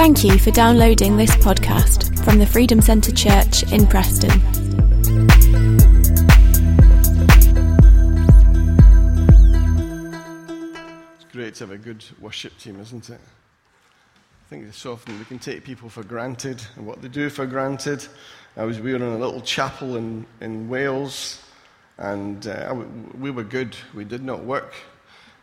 Thank 0.00 0.24
you 0.24 0.38
for 0.38 0.50
downloading 0.50 1.18
this 1.18 1.36
podcast 1.36 2.24
from 2.24 2.38
the 2.38 2.46
Freedom 2.46 2.80
Centre 2.80 3.12
Church 3.12 3.70
in 3.70 3.86
Preston. 3.86 4.30
It's 11.16 11.24
great 11.30 11.54
to 11.56 11.64
have 11.64 11.70
a 11.72 11.76
good 11.76 12.02
worship 12.18 12.56
team, 12.56 12.80
isn't 12.80 13.10
it? 13.10 13.20
I 13.20 14.48
think 14.48 14.72
so 14.72 14.92
often 14.94 15.18
we 15.18 15.26
can 15.26 15.38
take 15.38 15.64
people 15.64 15.90
for 15.90 16.02
granted 16.02 16.62
and 16.76 16.86
what 16.86 17.02
they 17.02 17.08
do 17.08 17.28
for 17.28 17.44
granted. 17.44 18.06
I 18.56 18.64
was, 18.64 18.80
we 18.80 18.92
were 18.92 18.96
in 18.96 19.02
a 19.02 19.18
little 19.18 19.42
chapel 19.42 19.96
in, 19.96 20.24
in 20.40 20.70
Wales, 20.70 21.42
and 21.98 22.46
uh, 22.46 22.74
we 23.18 23.30
were 23.30 23.44
good. 23.44 23.76
We 23.94 24.04
did 24.06 24.24
not 24.24 24.44
work 24.44 24.72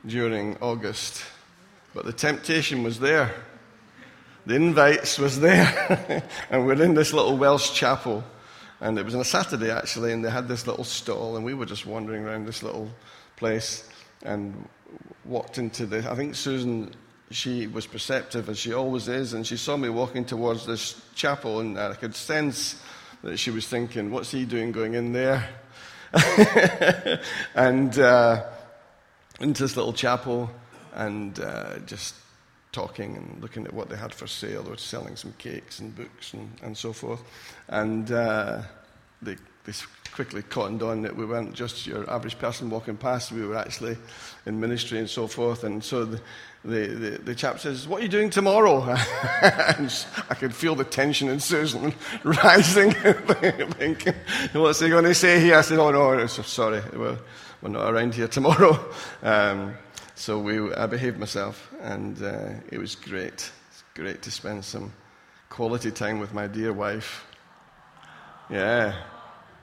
during 0.08 0.58
August, 0.62 1.24
but 1.94 2.06
the 2.06 2.12
temptation 2.12 2.82
was 2.82 3.00
there 3.00 3.36
the 4.48 4.56
invites 4.56 5.20
was 5.20 5.42
there, 5.42 6.24
and 6.50 6.66
we're 6.66 6.82
in 6.82 6.94
this 6.94 7.12
little 7.12 7.38
Welsh 7.38 7.74
chapel. 7.74 8.24
And 8.80 8.98
it 8.98 9.04
was 9.04 9.14
on 9.14 9.20
a 9.22 9.26
Saturday, 9.26 9.72
actually, 9.72 10.14
and 10.14 10.24
they 10.24 10.30
had 10.30 10.48
this 10.48 10.68
little 10.68 10.86
stall, 10.86 11.36
and 11.36 11.44
we 11.44 11.54
were 11.54 11.66
just 11.66 11.86
wandering 11.86 12.24
around 12.24 12.46
this 12.46 12.64
little 12.64 12.90
place 13.36 13.90
and 14.24 14.70
walked 15.26 15.58
into 15.58 15.86
the. 15.86 16.10
I 16.10 16.16
think 16.16 16.36
Susan, 16.36 16.94
she 17.30 17.68
was 17.68 17.86
perceptive, 17.88 18.48
as 18.48 18.58
she 18.58 18.74
always 18.74 19.10
is, 19.10 19.34
and 19.34 19.46
she 19.46 19.58
saw 19.58 19.76
me 19.76 19.90
walking 19.90 20.24
towards 20.24 20.66
this 20.66 21.02
chapel, 21.14 21.60
and 21.60 21.78
I 21.78 21.96
could 21.96 22.16
sense 22.16 22.82
that 23.24 23.38
she 23.38 23.52
was 23.52 23.68
thinking, 23.68 24.12
What's 24.12 24.32
he 24.32 24.46
doing 24.46 24.72
going 24.72 24.94
in 24.94 25.12
there? 25.12 25.50
and 27.54 28.00
uh, 28.00 28.46
into 29.42 29.64
this 29.64 29.76
little 29.76 29.94
chapel, 29.94 30.50
and 30.94 31.38
uh, 31.42 31.80
just 31.80 32.16
talking 32.78 33.18
and 33.18 33.42
looking 33.42 33.66
at 33.66 33.74
what 33.74 33.90
they 33.90 33.98
had 33.98 34.14
for 34.14 34.28
sale. 34.28 34.62
They 34.62 34.70
were 34.70 34.78
selling 34.78 35.16
some 35.16 35.34
cakes 35.40 35.80
and 35.80 35.96
books 35.96 36.34
and, 36.34 36.48
and 36.62 36.78
so 36.78 36.94
forth. 36.94 37.24
And 37.70 38.12
uh, 38.12 38.62
they, 39.20 39.36
they 39.66 39.74
quickly 40.12 40.44
cottoned 40.44 40.84
on 40.84 41.02
that 41.02 41.16
we 41.16 41.26
weren't 41.26 41.54
just 41.54 41.88
your 41.88 42.08
average 42.08 42.38
person 42.38 42.70
walking 42.70 42.96
past, 42.96 43.32
we 43.32 43.44
were 43.44 43.58
actually 43.58 43.98
in 44.46 44.60
ministry 44.60 45.00
and 45.00 45.10
so 45.10 45.26
forth. 45.26 45.64
And 45.64 45.84
so 45.84 46.06
the, 46.06 46.22
the, 46.64 46.88
the, 46.88 47.10
the 47.30 47.36
chap 47.36 47.60
says, 47.60 47.88
What 47.88 48.02
are 48.02 48.04
you 48.04 48.10
doing 48.10 48.30
tomorrow? 48.30 48.84
and 49.42 50.06
I 50.30 50.36
could 50.36 50.54
feel 50.54 50.76
the 50.76 50.84
tension 50.84 51.30
in 51.30 51.40
Susan 51.40 51.96
rising, 52.24 52.92
thinking, 53.80 54.14
What's 54.54 54.80
he 54.82 54.90
going 54.90 55.06
to 55.06 55.16
say 55.16 55.40
here? 55.40 55.56
I 55.58 55.62
said, 55.62 55.80
Oh, 55.80 55.90
no, 55.90 56.28
sorry, 56.28 56.84
we're, 56.94 57.18
we're 57.64 57.70
not 57.70 57.92
around 57.92 58.14
here 58.14 58.28
tomorrow. 58.28 58.94
Um, 59.24 59.74
so 60.18 60.40
we, 60.40 60.74
I 60.74 60.88
behaved 60.88 61.20
myself, 61.20 61.72
and 61.80 62.22
uh, 62.24 62.50
it 62.72 62.80
was 62.80 62.96
great. 62.96 63.52
It's 63.70 63.84
great 63.94 64.24
to 64.24 64.32
spend 64.32 64.66
some 64.66 64.92
quality 65.48 65.92
time 65.92 66.20
with 66.20 66.34
my 66.34 66.48
dear 66.48 66.74
wife. 66.74 67.24
Yeah, 68.50 68.96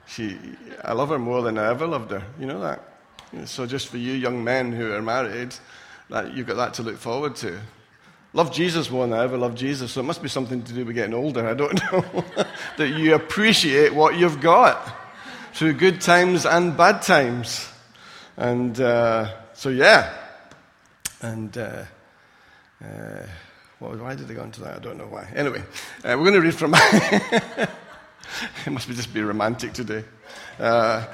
she, 0.07 0.39
I 0.81 0.93
love 0.93 1.09
her 1.09 1.19
more 1.19 1.41
than 1.41 1.57
I 1.57 1.69
ever 1.69 1.85
loved 1.85 2.11
her. 2.11 2.23
You 2.39 2.45
know 2.45 2.61
that? 2.61 2.81
So 3.49 3.65
just 3.65 3.89
for 3.89 3.97
you 3.97 4.13
young 4.13 4.45
men 4.45 4.71
who 4.71 4.93
are 4.93 5.01
married, 5.01 5.53
that 6.09 6.33
you've 6.33 6.47
got 6.47 6.55
that 6.55 6.73
to 6.75 6.83
look 6.83 6.97
forward 6.97 7.35
to. 7.37 7.59
Love 8.31 8.53
Jesus 8.53 8.89
more 8.89 9.05
than 9.05 9.17
I 9.17 9.23
ever 9.25 9.37
loved 9.37 9.57
Jesus, 9.57 9.91
so 9.91 9.99
it 9.99 10.05
must 10.05 10.23
be 10.23 10.29
something 10.29 10.63
to 10.63 10.73
do 10.73 10.85
with 10.85 10.95
getting 10.95 11.13
older. 11.13 11.45
I 11.45 11.53
don't 11.53 11.81
know. 11.91 12.23
that 12.77 12.89
you 12.89 13.15
appreciate 13.15 13.93
what 13.93 14.17
you've 14.17 14.39
got 14.39 14.95
through 15.53 15.73
good 15.73 15.99
times 15.99 16.45
and 16.45 16.77
bad 16.77 17.01
times. 17.01 17.67
And 18.37 18.79
uh, 18.79 19.33
so, 19.53 19.67
yeah, 19.67 20.13
and 21.25 21.57
uh, 21.57 21.83
uh, 22.83 23.25
well, 23.79 23.97
why 23.97 24.15
did 24.15 24.27
they 24.27 24.35
go 24.35 24.43
into 24.43 24.61
that? 24.61 24.75
I 24.75 24.79
don't 24.79 24.97
know 24.97 25.07
why. 25.07 25.27
Anyway, 25.35 25.59
uh, 26.03 26.15
we're 26.17 26.17
going 26.17 26.33
to 26.33 26.41
read 26.41 26.53
from. 26.53 26.73
it 26.75 27.69
must 28.69 28.87
be 28.87 28.93
just 28.93 29.13
be 29.13 29.21
romantic 29.21 29.73
today. 29.73 30.03
Uh, 30.59 31.05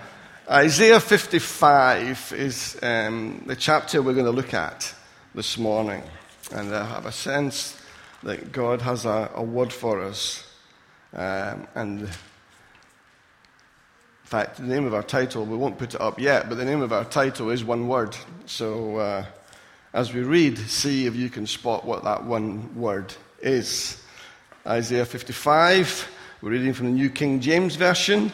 Isaiah 0.49 0.99
55 0.99 2.33
is 2.35 2.77
um, 2.83 3.43
the 3.45 3.55
chapter 3.55 4.01
we're 4.01 4.13
going 4.13 4.25
to 4.25 4.31
look 4.31 4.53
at 4.53 4.93
this 5.33 5.57
morning. 5.57 6.03
And 6.51 6.75
I 6.75 6.85
have 6.85 7.05
a 7.05 7.11
sense 7.11 7.81
that 8.23 8.51
God 8.51 8.81
has 8.81 9.05
a, 9.05 9.31
a 9.33 9.43
word 9.43 9.71
for 9.71 10.01
us. 10.01 10.45
Um, 11.13 11.67
and 11.73 12.01
in 12.01 12.09
fact, 14.25 14.57
the 14.57 14.63
name 14.63 14.85
of 14.85 14.93
our 14.93 15.03
title, 15.03 15.45
we 15.45 15.55
won't 15.55 15.77
put 15.77 15.93
it 15.93 16.01
up 16.01 16.19
yet, 16.19 16.49
but 16.49 16.55
the 16.55 16.65
name 16.65 16.81
of 16.81 16.91
our 16.91 17.05
title 17.05 17.49
is 17.49 17.63
one 17.63 17.87
word. 17.87 18.17
So 18.45 18.97
uh, 18.97 19.25
as 19.93 20.13
we 20.13 20.21
read, 20.21 20.57
see 20.57 21.05
if 21.05 21.15
you 21.15 21.29
can 21.29 21.45
spot 21.45 21.85
what 21.85 22.03
that 22.03 22.23
one 22.23 22.73
word 22.75 23.13
is. 23.41 24.01
Isaiah 24.65 25.05
55, 25.05 26.09
we're 26.41 26.51
reading 26.51 26.73
from 26.73 26.87
the 26.87 26.91
New 26.93 27.09
King 27.09 27.41
James 27.41 27.75
Version. 27.75 28.31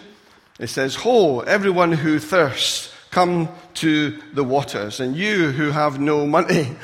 It 0.59 0.67
says, 0.67 0.95
Ho, 0.95 1.39
everyone 1.41 1.91
who 1.91 2.19
thirsts, 2.19 2.93
come 3.09 3.49
to 3.75 4.19
the 4.33 4.43
waters, 4.43 4.99
and 4.99 5.15
you 5.15 5.51
who 5.51 5.71
have 5.71 5.99
no 5.99 6.27
money. 6.27 6.75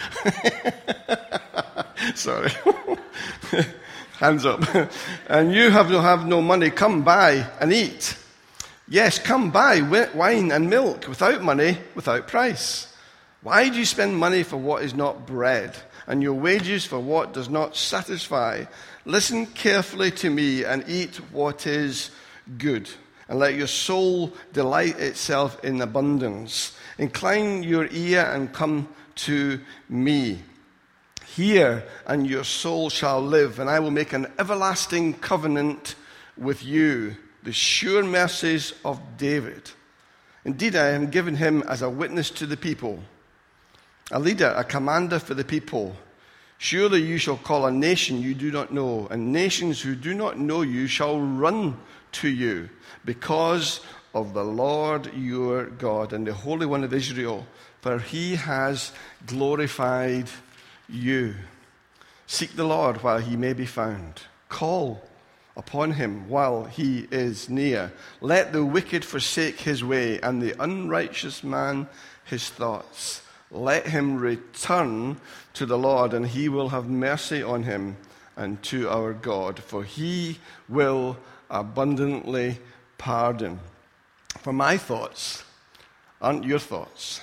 Sorry. 2.16 2.52
Hands 4.18 4.46
up. 4.46 4.64
and 5.28 5.54
you 5.54 5.70
have, 5.70 5.90
have 5.90 6.26
no 6.26 6.42
money, 6.42 6.70
come 6.70 7.04
buy 7.04 7.48
and 7.60 7.74
eat. 7.74 8.18
Yes, 8.88 9.20
come 9.20 9.52
buy 9.52 9.82
wine 10.14 10.52
and 10.52 10.70
milk 10.70 11.08
without 11.08 11.44
money, 11.44 11.78
without 11.96 12.28
price. 12.28 12.93
Why 13.44 13.68
do 13.68 13.78
you 13.78 13.84
spend 13.84 14.16
money 14.16 14.44
for 14.44 14.56
what 14.56 14.84
is 14.84 14.94
not 14.94 15.28
bread, 15.28 15.76
and 16.08 16.24
your 16.24 16.34
wages 16.34 16.86
for 16.86 16.98
what 16.98 17.34
does 17.34 17.50
not 17.50 17.76
satisfy? 17.76 18.64
Listen 19.04 19.46
carefully 19.48 20.12
to 20.12 20.30
me 20.30 20.64
and 20.64 20.86
eat 20.88 21.18
what 21.34 21.68
is 21.68 22.09
good, 22.58 22.90
and 23.28 23.40
let 23.40 23.56
your 23.56 23.68
soul 23.68 24.31
delight 24.54 24.98
itself 24.98 25.62
in 25.62 25.81
abundance. 25.81 26.78
Incline 26.98 27.64
your 27.64 27.90
ear 27.92 28.22
and 28.34 28.54
come 28.54 28.88
to 29.16 29.60
me. 29.90 30.40
Hear, 31.25 31.84
and 32.08 32.25
your 32.25 32.46
soul 32.46 32.90
shall 32.90 33.22
live, 33.22 33.60
and 33.60 33.70
I 33.70 33.81
will 33.81 33.92
make 33.92 34.14
an 34.14 34.28
everlasting 34.40 35.16
covenant 35.16 35.96
with 36.38 36.64
you, 36.64 37.18
the 37.44 37.52
sure 37.52 38.04
mercies 38.04 38.74
of 38.86 39.02
David. 39.18 39.70
Indeed, 40.46 40.78
I 40.78 40.92
am 40.92 41.10
given 41.10 41.36
him 41.36 41.62
as 41.64 41.81
a 41.81 41.90
witness 41.90 42.30
to 42.31 42.46
the 42.46 42.56
people 42.56 43.04
a 44.13 44.19
leader, 44.19 44.53
a 44.56 44.63
commander 44.63 45.18
for 45.18 45.34
the 45.34 45.44
people. 45.44 45.96
Surely 46.59 47.01
you 47.01 47.18
shall 47.18 47.35
call 47.35 47.66
a 47.66 47.72
nation 47.72 48.22
you 48.22 48.35
do 48.35 48.51
not 48.51 48.72
know, 48.72 49.07
and 49.09 49.34
nations 49.34 49.81
who 49.81 49.96
do 49.96 50.13
not 50.13 50.38
know 50.38 50.62
you 50.62 50.85
shall 50.85 51.19
run 51.19 51.75
to 52.12 52.29
you 52.29 52.69
because 53.03 53.81
of 54.13 54.35
the 54.35 54.44
Lord 54.44 55.12
your 55.16 55.66
God 55.66 56.13
and 56.13 56.28
the 56.28 56.34
Holy 56.34 56.68
One 56.68 56.84
of 56.84 56.94
Israel, 56.94 57.47
for 57.81 57.97
he 57.97 58.35
has 58.35 58.91
glorified 59.25 60.30
you. 60.88 61.34
Seek 62.28 62.56
the 62.56 62.66
Lord 62.66 63.01
while 63.01 63.18
he 63.18 63.35
may 63.35 63.53
be 63.53 63.66
found. 63.66 64.22
Call 64.47 65.01
upon 65.57 65.91
him 65.91 66.30
while 66.30 66.66
he 66.66 67.07
is 67.09 67.50
near. 67.50 67.91
Let 68.22 68.53
the 68.53 68.63
wicked 68.63 69.03
forsake 69.03 69.59
his 69.59 69.84
way, 69.84 70.22
and 70.22 70.40
the 70.40 70.56
unrighteous 70.62 71.44
man 71.44 71.88
his 72.25 72.47
thoughts. 72.47 73.24
Let 73.53 73.88
him 73.88 74.18
return 74.18 75.22
to 75.53 75.66
the 75.68 75.78
Lord, 75.78 76.14
and 76.14 76.28
he 76.28 76.50
will 76.50 76.69
have 76.69 76.90
mercy 76.90 77.44
on 77.44 77.64
him 77.64 77.97
and 78.36 78.62
to 78.64 78.90
our 78.90 79.14
God, 79.14 79.59
for 79.59 79.84
he 79.84 80.40
will 80.68 81.18
abundantly 81.52 82.58
pardon. 82.97 83.59
For 84.40 84.52
my 84.52 84.78
thoughts 84.78 85.44
aren't 86.19 86.46
your 86.46 86.58
thoughts, 86.58 87.22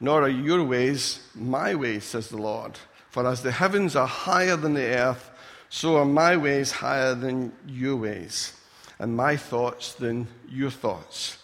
nor 0.00 0.22
are 0.22 0.28
your 0.28 0.64
ways 0.64 1.20
my 1.36 1.74
ways, 1.76 2.02
says 2.04 2.28
the 2.28 2.36
Lord. 2.36 2.76
For 3.10 3.24
as 3.24 3.42
the 3.42 3.52
heavens 3.52 3.94
are 3.94 4.08
higher 4.08 4.56
than 4.56 4.74
the 4.74 4.96
earth, 4.96 5.30
so 5.68 5.98
are 5.98 6.04
my 6.04 6.36
ways 6.36 6.72
higher 6.72 7.14
than 7.14 7.52
your 7.66 7.96
ways, 7.96 8.54
and 8.98 9.16
my 9.16 9.36
thoughts 9.36 9.94
than 9.94 10.26
your 10.48 10.70
thoughts. 10.70 11.38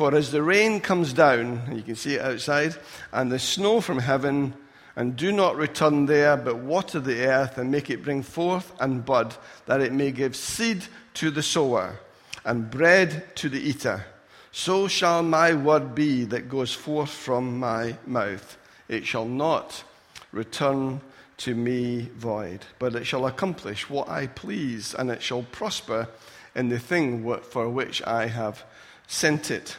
For 0.00 0.14
as 0.14 0.30
the 0.30 0.42
rain 0.42 0.80
comes 0.80 1.12
down, 1.12 1.60
and 1.66 1.76
you 1.76 1.82
can 1.82 1.94
see 1.94 2.14
it 2.14 2.22
outside, 2.22 2.74
and 3.12 3.30
the 3.30 3.38
snow 3.38 3.82
from 3.82 3.98
heaven, 3.98 4.54
and 4.96 5.14
do 5.14 5.30
not 5.30 5.58
return 5.58 6.06
there, 6.06 6.38
but 6.38 6.56
water 6.56 7.00
the 7.00 7.26
earth 7.26 7.58
and 7.58 7.70
make 7.70 7.90
it 7.90 8.02
bring 8.02 8.22
forth 8.22 8.72
and 8.80 9.04
bud, 9.04 9.36
that 9.66 9.82
it 9.82 9.92
may 9.92 10.10
give 10.10 10.34
seed 10.34 10.86
to 11.12 11.30
the 11.30 11.42
sower 11.42 12.00
and 12.46 12.70
bread 12.70 13.36
to 13.36 13.50
the 13.50 13.60
eater, 13.60 14.06
so 14.52 14.88
shall 14.88 15.22
my 15.22 15.52
word 15.52 15.94
be 15.94 16.24
that 16.24 16.48
goes 16.48 16.72
forth 16.72 17.10
from 17.10 17.58
my 17.58 17.94
mouth. 18.06 18.56
It 18.88 19.04
shall 19.04 19.26
not 19.26 19.84
return 20.32 21.02
to 21.36 21.54
me 21.54 22.08
void, 22.16 22.64
but 22.78 22.94
it 22.94 23.04
shall 23.04 23.26
accomplish 23.26 23.90
what 23.90 24.08
I 24.08 24.28
please, 24.28 24.94
and 24.94 25.10
it 25.10 25.20
shall 25.20 25.42
prosper 25.42 26.08
in 26.54 26.70
the 26.70 26.78
thing 26.78 27.22
for 27.42 27.68
which 27.68 28.02
I 28.04 28.28
have 28.28 28.64
sent 29.06 29.50
it. 29.50 29.76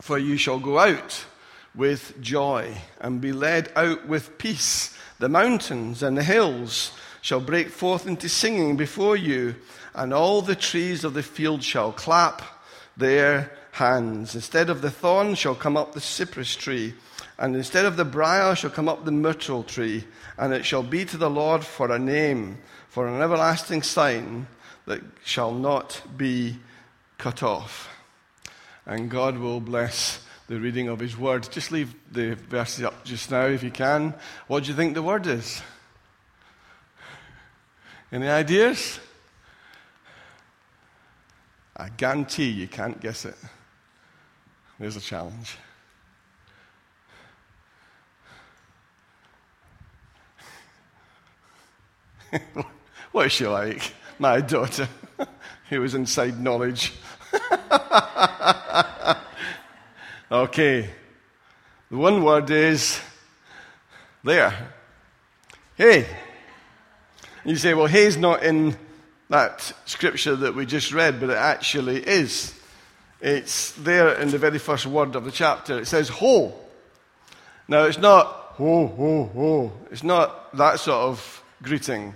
For 0.00 0.18
you 0.18 0.36
shall 0.36 0.58
go 0.58 0.78
out 0.78 1.24
with 1.74 2.20
joy 2.20 2.76
and 3.00 3.20
be 3.20 3.32
led 3.32 3.72
out 3.76 4.06
with 4.06 4.38
peace. 4.38 4.96
The 5.18 5.28
mountains 5.28 6.02
and 6.02 6.16
the 6.16 6.24
hills 6.24 6.92
shall 7.20 7.40
break 7.40 7.68
forth 7.68 8.06
into 8.06 8.28
singing 8.28 8.76
before 8.76 9.16
you, 9.16 9.54
and 9.94 10.12
all 10.12 10.42
the 10.42 10.56
trees 10.56 11.04
of 11.04 11.14
the 11.14 11.22
field 11.22 11.62
shall 11.62 11.92
clap 11.92 12.42
their 12.96 13.52
hands. 13.72 14.34
Instead 14.34 14.68
of 14.68 14.82
the 14.82 14.90
thorn 14.90 15.34
shall 15.34 15.54
come 15.54 15.76
up 15.76 15.92
the 15.92 16.00
cypress 16.00 16.56
tree, 16.56 16.94
and 17.38 17.54
instead 17.56 17.84
of 17.84 17.96
the 17.96 18.04
briar 18.04 18.54
shall 18.54 18.70
come 18.70 18.88
up 18.88 19.04
the 19.04 19.12
myrtle 19.12 19.62
tree, 19.62 20.04
and 20.36 20.52
it 20.52 20.64
shall 20.64 20.82
be 20.82 21.04
to 21.04 21.16
the 21.16 21.30
Lord 21.30 21.64
for 21.64 21.90
a 21.90 21.98
name, 21.98 22.58
for 22.88 23.06
an 23.06 23.22
everlasting 23.22 23.82
sign 23.82 24.46
that 24.86 25.00
shall 25.24 25.52
not 25.52 26.02
be 26.16 26.58
cut 27.18 27.42
off. 27.42 27.88
And 28.86 29.10
God 29.10 29.38
will 29.38 29.60
bless 29.60 30.20
the 30.48 30.58
reading 30.58 30.88
of 30.88 30.98
His 30.98 31.16
word. 31.16 31.48
Just 31.50 31.70
leave 31.72 31.94
the 32.10 32.34
verses 32.34 32.84
up 32.84 33.04
just 33.04 33.30
now 33.30 33.46
if 33.46 33.62
you 33.62 33.70
can. 33.70 34.14
What 34.48 34.64
do 34.64 34.70
you 34.70 34.76
think 34.76 34.94
the 34.94 35.02
word 35.02 35.26
is? 35.26 35.62
Any 38.10 38.28
ideas? 38.28 39.00
I 41.76 41.88
guarantee 41.88 42.50
you 42.50 42.68
can't 42.68 43.00
guess 43.00 43.24
it. 43.24 43.36
There's 44.78 44.96
a 44.96 45.00
challenge. 45.00 45.56
what 53.12 53.26
is 53.26 53.32
she 53.32 53.46
like? 53.46 53.94
My 54.18 54.40
daughter, 54.40 54.88
who 55.68 55.80
was 55.80 55.94
inside 55.94 56.40
knowledge. 56.40 56.92
okay. 60.32 60.90
The 61.90 61.96
one 61.96 62.24
word 62.24 62.50
is 62.50 63.00
there. 64.24 64.74
Hey. 65.76 66.06
You 67.44 67.56
say, 67.56 67.74
well, 67.74 67.86
hey's 67.86 68.16
not 68.16 68.42
in 68.42 68.76
that 69.28 69.72
scripture 69.84 70.36
that 70.36 70.54
we 70.54 70.66
just 70.66 70.92
read, 70.92 71.20
but 71.20 71.30
it 71.30 71.36
actually 71.36 72.06
is. 72.06 72.58
It's 73.20 73.72
there 73.72 74.14
in 74.14 74.30
the 74.30 74.38
very 74.38 74.58
first 74.58 74.86
word 74.86 75.16
of 75.16 75.24
the 75.24 75.32
chapter. 75.32 75.78
It 75.78 75.86
says 75.86 76.08
ho. 76.08 76.54
Now, 77.68 77.84
it's 77.84 77.98
not 77.98 78.26
ho, 78.56 78.86
ho, 78.86 79.30
ho. 79.34 79.72
It's 79.90 80.02
not 80.02 80.56
that 80.56 80.80
sort 80.80 80.98
of 80.98 81.42
greeting. 81.62 82.14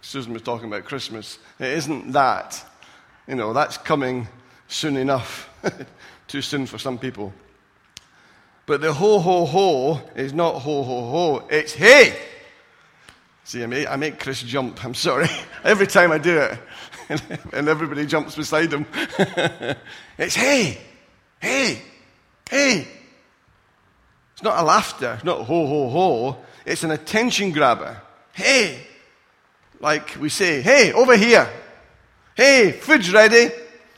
Susan 0.00 0.32
was 0.32 0.42
talking 0.42 0.66
about 0.66 0.84
Christmas. 0.84 1.38
It 1.58 1.68
isn't 1.68 2.12
that. 2.12 2.64
You 3.28 3.34
know, 3.34 3.52
that's 3.52 3.78
coming 3.78 4.28
soon 4.68 4.96
enough. 4.96 5.50
Too 6.28 6.42
soon 6.42 6.66
for 6.66 6.78
some 6.78 6.98
people. 6.98 7.32
But 8.66 8.80
the 8.80 8.92
ho, 8.92 9.18
ho, 9.20 9.44
ho 9.44 10.00
is 10.16 10.32
not 10.32 10.54
ho, 10.54 10.82
ho, 10.82 11.10
ho. 11.10 11.46
It's 11.48 11.72
hey. 11.72 12.18
See, 13.44 13.62
I 13.62 13.96
make, 13.96 14.18
Chris 14.18 14.42
jump. 14.42 14.84
I'm 14.84 14.94
sorry. 14.94 15.28
Every 15.64 15.86
time 15.86 16.10
I 16.10 16.18
do 16.18 16.36
it, 16.38 16.58
and 17.52 17.68
everybody 17.68 18.04
jumps 18.06 18.34
beside 18.34 18.72
him. 18.72 18.86
it's 20.18 20.34
hey, 20.34 20.78
hey, 21.40 21.80
hey. 22.50 22.88
It's 24.32 24.42
not 24.42 24.58
a 24.58 24.64
laughter, 24.64 25.14
it's 25.14 25.24
not 25.24 25.44
ho, 25.44 25.66
ho, 25.66 25.88
ho. 25.88 26.36
It's 26.64 26.82
an 26.82 26.90
attention 26.90 27.52
grabber. 27.52 28.00
Hey. 28.32 28.80
Like 29.80 30.16
we 30.18 30.28
say, 30.28 30.60
hey, 30.62 30.92
over 30.92 31.16
here. 31.16 31.48
Hey, 32.34 32.72
food's 32.72 33.12
ready. 33.12 33.50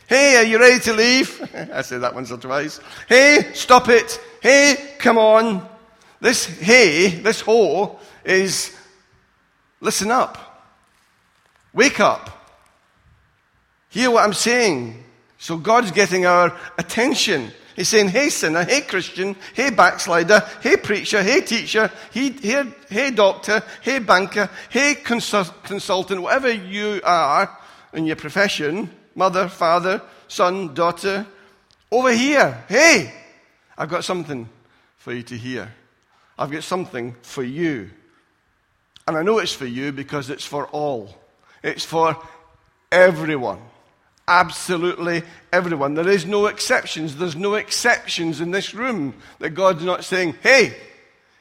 Hey, 0.08 0.36
are 0.36 0.44
you 0.44 0.58
ready 0.58 0.80
to 0.80 0.92
leave? 0.94 1.40
I 1.72 1.82
say 1.82 1.98
that 1.98 2.14
once 2.14 2.32
or 2.32 2.38
twice. 2.38 2.80
Hey, 3.08 3.50
stop 3.54 3.88
it. 3.88 4.20
Hey, 4.42 4.94
come 4.98 5.18
on. 5.18 5.68
This 6.20 6.46
hey, 6.46 7.10
this 7.10 7.40
ho 7.42 7.98
is 8.24 8.74
Listen 9.80 10.10
up. 10.10 10.66
Wake 11.72 12.00
up. 12.00 12.30
Hear 13.90 14.10
what 14.10 14.24
I'm 14.24 14.34
saying. 14.34 15.04
So 15.38 15.56
God's 15.56 15.92
getting 15.92 16.26
our 16.26 16.56
attention. 16.76 17.52
He's 17.76 17.88
saying, 17.88 18.08
hey 18.08 18.28
sinner, 18.28 18.64
hey 18.64 18.80
Christian, 18.80 19.36
hey 19.54 19.70
backslider, 19.70 20.44
hey 20.60 20.78
preacher, 20.78 21.22
hey 21.22 21.42
teacher, 21.42 21.92
hey, 22.12 22.30
hey, 22.30 22.64
hey 22.90 23.12
doctor, 23.12 23.62
hey 23.82 24.00
banker, 24.00 24.50
hey 24.68 24.96
consult- 24.96 25.62
consultant, 25.62 26.20
whatever 26.20 26.52
you 26.52 27.00
are 27.04 27.56
in 27.92 28.04
your 28.04 28.16
profession, 28.16 28.90
mother, 29.18 29.48
father, 29.48 30.00
son, 30.28 30.72
daughter, 30.72 31.26
over 31.90 32.12
here, 32.12 32.64
hey, 32.68 33.12
I've 33.76 33.88
got 33.88 34.04
something 34.04 34.48
for 34.96 35.12
you 35.12 35.24
to 35.24 35.36
hear. 35.36 35.74
I've 36.38 36.52
got 36.52 36.62
something 36.62 37.16
for 37.22 37.42
you. 37.42 37.90
And 39.08 39.16
I 39.16 39.22
know 39.22 39.38
it's 39.38 39.52
for 39.52 39.66
you 39.66 39.90
because 39.90 40.30
it's 40.30 40.44
for 40.44 40.66
all. 40.68 41.16
It's 41.64 41.84
for 41.84 42.16
everyone. 42.92 43.60
Absolutely 44.28 45.22
everyone. 45.52 45.94
There 45.94 46.08
is 46.08 46.24
no 46.24 46.46
exceptions. 46.46 47.16
There's 47.16 47.34
no 47.34 47.54
exceptions 47.54 48.40
in 48.40 48.52
this 48.52 48.72
room 48.72 49.14
that 49.40 49.50
God's 49.50 49.82
not 49.82 50.04
saying, 50.04 50.36
hey, 50.42 50.76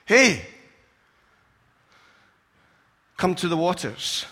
hey, 0.05 0.41
come 3.17 3.35
to 3.35 3.47
the 3.47 3.57
waters. 3.57 4.25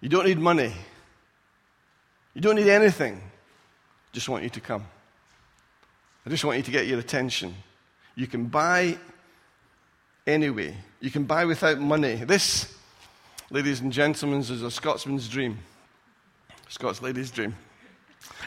You 0.00 0.08
don't 0.08 0.26
need 0.26 0.38
money. 0.38 0.72
You 2.38 2.42
don't 2.42 2.54
need 2.54 2.68
anything. 2.68 3.16
I 3.16 4.12
Just 4.12 4.28
want 4.28 4.44
you 4.44 4.50
to 4.50 4.60
come. 4.60 4.86
I 6.24 6.30
just 6.30 6.44
want 6.44 6.56
you 6.56 6.62
to 6.62 6.70
get 6.70 6.86
your 6.86 7.00
attention. 7.00 7.52
You 8.14 8.28
can 8.28 8.44
buy 8.44 8.96
anyway. 10.24 10.76
You 11.00 11.10
can 11.10 11.24
buy 11.24 11.44
without 11.46 11.80
money. 11.80 12.14
This, 12.14 12.76
ladies 13.50 13.80
and 13.80 13.92
gentlemen, 13.92 14.38
is 14.38 14.62
a 14.62 14.70
Scotsman's 14.70 15.28
dream. 15.28 15.58
Scots 16.68 17.02
lady's 17.02 17.32
dream. 17.32 17.56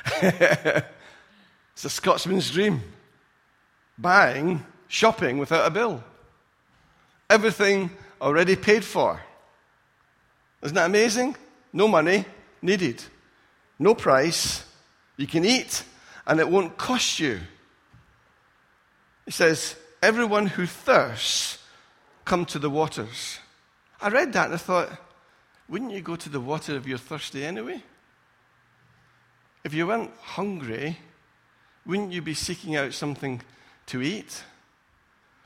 it's 0.21 1.83
a 1.83 1.89
Scotsman's 1.89 2.49
dream. 2.49 2.81
Buying, 3.97 4.65
shopping 4.87 5.37
without 5.37 5.67
a 5.67 5.69
bill. 5.69 6.01
Everything 7.29 7.89
already 8.21 8.55
paid 8.55 8.85
for. 8.85 9.21
Isn't 10.63 10.75
that 10.75 10.85
amazing? 10.85 11.35
No 11.73 11.89
money 11.89 12.23
needed. 12.61 13.03
No 13.81 13.95
price. 13.95 14.63
You 15.17 15.25
can 15.25 15.43
eat 15.43 15.83
and 16.27 16.39
it 16.39 16.47
won't 16.47 16.77
cost 16.77 17.19
you. 17.19 17.39
He 19.25 19.31
says, 19.31 19.75
Everyone 20.03 20.45
who 20.45 20.67
thirsts 20.67 21.57
come 22.23 22.45
to 22.45 22.59
the 22.59 22.69
waters. 22.69 23.39
I 23.99 24.09
read 24.09 24.33
that 24.33 24.45
and 24.45 24.53
I 24.53 24.57
thought, 24.57 24.89
wouldn't 25.67 25.91
you 25.91 26.01
go 26.01 26.15
to 26.15 26.29
the 26.29 26.39
water 26.39 26.75
if 26.75 26.87
you're 26.87 26.97
thirsty 26.97 27.43
anyway? 27.43 27.83
If 29.63 29.73
you 29.73 29.87
weren't 29.87 30.11
hungry, 30.21 30.97
wouldn't 31.85 32.11
you 32.11 32.21
be 32.21 32.33
seeking 32.33 32.75
out 32.75 32.93
something 32.93 33.41
to 33.87 34.01
eat? 34.01 34.43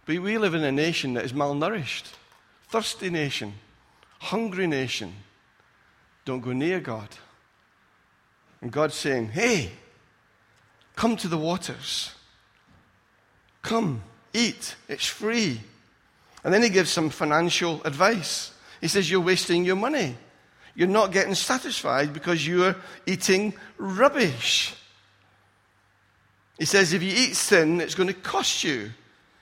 But 0.06 0.20
we 0.20 0.38
live 0.38 0.54
in 0.54 0.64
a 0.64 0.72
nation 0.72 1.14
that 1.14 1.26
is 1.26 1.34
malnourished, 1.34 2.14
thirsty 2.68 3.10
nation, 3.10 3.54
hungry 4.20 4.68
nation. 4.68 5.14
Don't 6.26 6.42
go 6.42 6.54
near 6.54 6.80
God. 6.80 7.10
And 8.62 8.72
God's 8.72 8.96
saying, 8.96 9.30
hey, 9.30 9.72
come 10.96 11.18
to 11.18 11.28
the 11.28 11.38
waters. 11.38 12.12
Come, 13.62 14.04
eat, 14.34 14.76
it's 14.88 15.08
free. 15.08 15.60
And 16.44 16.54
then 16.54 16.62
he 16.62 16.70
gives 16.70 16.92
some 16.92 17.10
financial 17.10 17.82
advice. 17.84 18.54
He 18.80 18.88
says, 18.88 19.10
You're 19.10 19.22
wasting 19.22 19.66
your 19.66 19.76
money. 19.76 20.16
You're 20.76 20.88
not 20.88 21.12
getting 21.12 21.34
satisfied 21.34 22.14
because 22.14 22.46
you're 22.46 22.76
eating 23.08 23.56
rubbish. 23.80 24.76
He 26.60 26.66
says, 26.66 26.94
If 26.94 27.02
you 27.02 27.10
eat 27.10 27.36
sin, 27.36 27.82
it's 27.82 27.96
going 27.96 28.08
to 28.08 28.14
cost 28.14 28.64
you. 28.64 28.92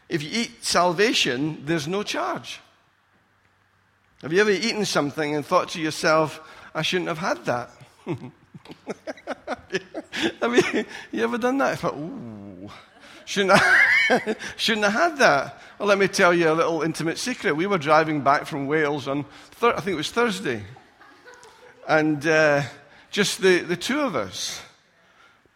If 0.07 0.23
you 0.23 0.29
eat 0.31 0.63
salvation, 0.63 1.65
there's 1.65 1.89
no 1.89 2.03
charge. 2.03 2.61
Have 4.21 4.31
you 4.31 4.39
ever 4.39 4.51
eaten 4.51 4.85
something 4.85 5.35
and 5.35 5.45
thought 5.45 5.69
to 5.69 5.81
yourself, 5.81 6.39
I 6.73 6.81
shouldn't 6.83 7.09
have 7.09 7.17
had 7.17 7.43
that? 7.45 7.69
have 10.41 10.55
you, 10.55 10.85
you 11.11 11.23
ever 11.23 11.37
done 11.37 11.57
that? 11.59 11.71
I 11.71 11.75
thought, 11.75 11.95
ooh, 11.95 12.69
shouldn't 13.25 13.59
I, 13.59 14.35
shouldn't 14.57 14.85
have 14.85 14.93
had 14.93 15.17
that. 15.19 15.61
Well, 15.79 15.87
let 15.87 15.97
me 15.97 16.07
tell 16.07 16.33
you 16.33 16.51
a 16.51 16.53
little 16.53 16.81
intimate 16.81 17.17
secret. 17.17 17.55
We 17.55 17.67
were 17.67 17.77
driving 17.77 18.21
back 18.21 18.45
from 18.45 18.67
Wales 18.67 19.07
on, 19.07 19.25
thir- 19.51 19.73
I 19.75 19.81
think 19.81 19.93
it 19.93 19.97
was 19.97 20.11
Thursday, 20.11 20.63
and 21.87 22.25
uh, 22.25 22.63
just 23.11 23.41
the, 23.41 23.59
the 23.59 23.77
two 23.77 23.99
of 23.99 24.15
us. 24.15 24.61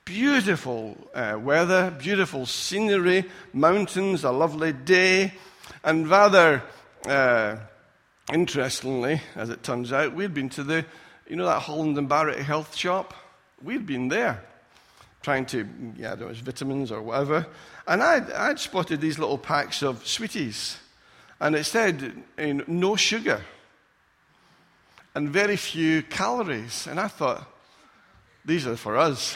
Beautiful 0.06 0.98
uh, 1.14 1.38
weather, 1.40 1.92
beautiful 1.98 2.46
scenery, 2.46 3.26
mountains, 3.54 4.24
a 4.24 4.32
lovely 4.32 4.72
day, 4.72 5.34
and 5.84 6.08
rather 6.08 6.64
uh, 7.06 7.58
interestingly, 8.34 9.22
as 9.36 9.50
it 9.50 9.64
turns 9.64 9.92
out, 9.92 10.14
we'd 10.14 10.34
been 10.34 10.50
to 10.50 10.64
the, 10.64 10.86
you 11.30 11.36
know, 11.36 11.46
that 11.46 11.62
Holland 11.62 11.98
and 11.98 12.08
Barrett 12.08 12.40
health 12.40 12.76
shop? 12.76 13.14
We'd 13.64 13.86
been 13.86 14.08
there 14.08 14.44
trying 15.22 15.46
to, 15.48 15.68
yeah, 15.98 16.16
there 16.16 16.28
was 16.28 16.40
vitamins 16.40 16.92
or 16.92 17.02
whatever. 17.02 17.46
And 17.88 18.02
I'd, 18.02 18.32
I'd 18.32 18.60
spotted 18.60 19.02
these 19.02 19.20
little 19.20 19.38
packs 19.38 19.84
of 19.84 20.08
sweeties. 20.08 20.78
And 21.40 21.56
it 21.56 21.66
said, 21.66 22.24
you 22.38 22.54
know, 22.54 22.64
no 22.68 22.96
sugar. 22.96 23.42
and 25.16 25.30
very 25.30 25.58
few 25.58 26.04
calories. 26.04 26.88
And 26.88 27.00
I 27.00 27.08
thought, 27.08 27.46
these 28.46 28.68
are 28.68 28.78
for 28.78 28.98
us. 28.98 29.36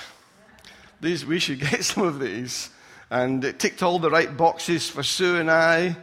These, 1.01 1.25
we 1.25 1.39
should 1.39 1.59
get 1.71 1.83
some 1.83 2.03
of 2.03 2.19
these. 2.19 2.69
And 3.09 3.43
it 3.43 3.59
ticked 3.59 3.83
all 3.83 3.99
the 3.99 4.09
right 4.09 4.35
boxes 4.37 4.89
for 4.89 5.03
Sue 5.03 5.37
and 5.37 5.51
I. 5.51 5.97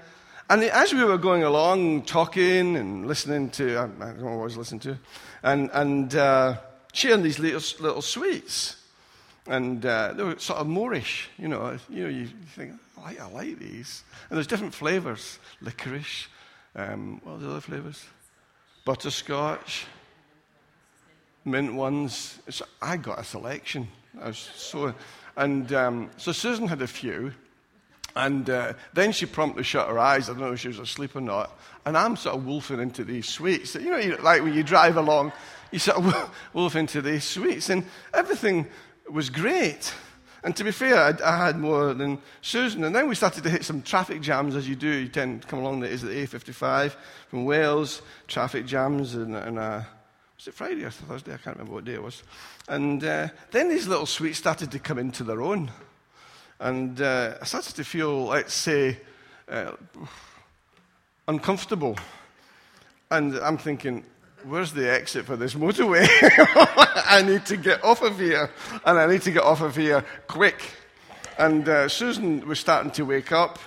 And 0.50 0.64
as 0.64 0.92
we 0.92 1.04
were 1.04 1.18
going 1.18 1.44
along, 1.44 2.02
talking 2.02 2.76
and 2.76 3.06
listening 3.06 3.50
to, 3.50 3.78
I 3.78 3.86
don't 3.86 3.98
know 4.18 4.24
what 4.24 4.32
I 4.32 4.44
was 4.44 4.56
listening 4.56 4.80
to, 4.80 4.98
and, 5.42 5.70
and 5.72 6.14
uh, 6.14 6.56
sharing 6.92 7.22
these 7.22 7.38
little, 7.38 7.62
little 7.84 8.02
sweets. 8.02 8.76
And 9.46 9.84
uh, 9.86 10.12
they 10.12 10.22
were 10.24 10.38
sort 10.38 10.58
of 10.58 10.66
moreish, 10.66 11.26
you 11.38 11.48
know. 11.48 11.78
You 11.88 12.04
know, 12.04 12.08
you 12.10 12.28
think, 12.54 12.74
I 12.98 13.02
like, 13.02 13.20
I 13.20 13.26
like 13.28 13.58
these. 13.58 14.04
And 14.28 14.36
there's 14.36 14.46
different 14.46 14.74
flavors 14.74 15.38
licorice, 15.62 16.28
um, 16.76 17.20
what 17.24 17.34
are 17.34 17.38
the 17.38 17.50
other 17.50 17.60
flavors? 17.60 18.04
Butterscotch, 18.84 19.86
mint 21.44 21.74
ones. 21.74 22.38
So 22.48 22.64
I 22.80 22.96
got 22.96 23.18
a 23.18 23.24
selection. 23.24 23.88
I 24.20 24.28
was 24.28 24.50
so, 24.54 24.94
and 25.36 25.72
um, 25.72 26.10
so 26.16 26.32
Susan 26.32 26.68
had 26.68 26.82
a 26.82 26.86
few. 26.86 27.32
And 28.18 28.50
uh, 28.50 28.72
then 28.94 29.12
she 29.12 29.26
promptly 29.26 29.62
shut 29.62 29.88
her 29.88 29.96
eyes. 29.96 30.28
I 30.28 30.32
don't 30.32 30.40
know 30.40 30.52
if 30.52 30.58
she 30.58 30.66
was 30.66 30.80
asleep 30.80 31.14
or 31.14 31.20
not. 31.20 31.56
And 31.86 31.96
I'm 31.96 32.16
sort 32.16 32.34
of 32.34 32.44
wolfing 32.44 32.80
into 32.80 33.04
these 33.04 33.28
sweets. 33.28 33.76
You 33.76 33.90
know, 33.92 34.16
like 34.20 34.42
when 34.42 34.54
you 34.54 34.64
drive 34.64 34.96
along, 34.96 35.32
you 35.70 35.78
sort 35.78 35.98
of 35.98 36.30
wolf 36.52 36.74
into 36.74 37.00
these 37.00 37.22
sweets. 37.22 37.70
And 37.70 37.86
everything 38.12 38.66
was 39.08 39.30
great. 39.30 39.94
And 40.42 40.56
to 40.56 40.64
be 40.64 40.72
fair, 40.72 40.96
I, 40.96 41.14
I, 41.24 41.46
had 41.46 41.60
more 41.60 41.94
than 41.94 42.18
Susan. 42.42 42.82
And 42.82 42.92
then 42.92 43.08
we 43.08 43.14
started 43.14 43.44
to 43.44 43.50
hit 43.50 43.64
some 43.64 43.82
traffic 43.82 44.20
jams, 44.20 44.56
as 44.56 44.68
you 44.68 44.74
do. 44.74 44.88
You 44.88 45.08
tend 45.08 45.42
to 45.42 45.48
come 45.48 45.60
along 45.60 45.80
the, 45.80 45.88
is 45.88 46.02
it 46.02 46.10
A55 46.10 46.96
from 47.28 47.44
Wales, 47.44 48.02
traffic 48.26 48.66
jams, 48.66 49.14
and, 49.14 49.36
and 49.36 49.60
uh, 49.60 49.82
was 50.36 50.48
it 50.48 50.54
Friday 50.54 50.84
or 50.84 50.90
Thursday? 50.90 51.34
I 51.34 51.36
can't 51.36 51.56
remember 51.56 51.74
what 51.74 51.84
day 51.84 51.94
it 51.94 52.02
was. 52.02 52.24
And 52.68 53.04
uh, 53.04 53.28
then 53.52 53.68
these 53.68 53.86
little 53.86 54.06
sweets 54.06 54.38
started 54.38 54.72
to 54.72 54.80
come 54.80 54.98
into 54.98 55.22
their 55.22 55.40
own. 55.40 55.70
And 56.60 57.00
uh, 57.00 57.34
I 57.40 57.44
started 57.44 57.76
to 57.76 57.84
feel, 57.84 58.26
let's 58.26 58.54
say, 58.54 58.98
uh, 59.48 59.72
uncomfortable. 61.28 61.96
And 63.10 63.36
I'm 63.36 63.58
thinking, 63.58 64.04
where's 64.44 64.72
the 64.72 64.90
exit 64.90 65.24
for 65.24 65.36
this 65.36 65.54
motorway? 65.54 66.06
I 67.06 67.22
need 67.22 67.46
to 67.46 67.56
get 67.56 67.82
off 67.84 68.02
of 68.02 68.18
here, 68.18 68.50
and 68.84 68.98
I 68.98 69.06
need 69.06 69.22
to 69.22 69.30
get 69.30 69.42
off 69.42 69.60
of 69.60 69.76
here 69.76 70.04
quick. 70.26 70.60
And 71.38 71.68
uh, 71.68 71.88
Susan 71.88 72.46
was 72.46 72.58
starting 72.58 72.90
to 72.92 73.04
wake 73.04 73.30
up, 73.30 73.58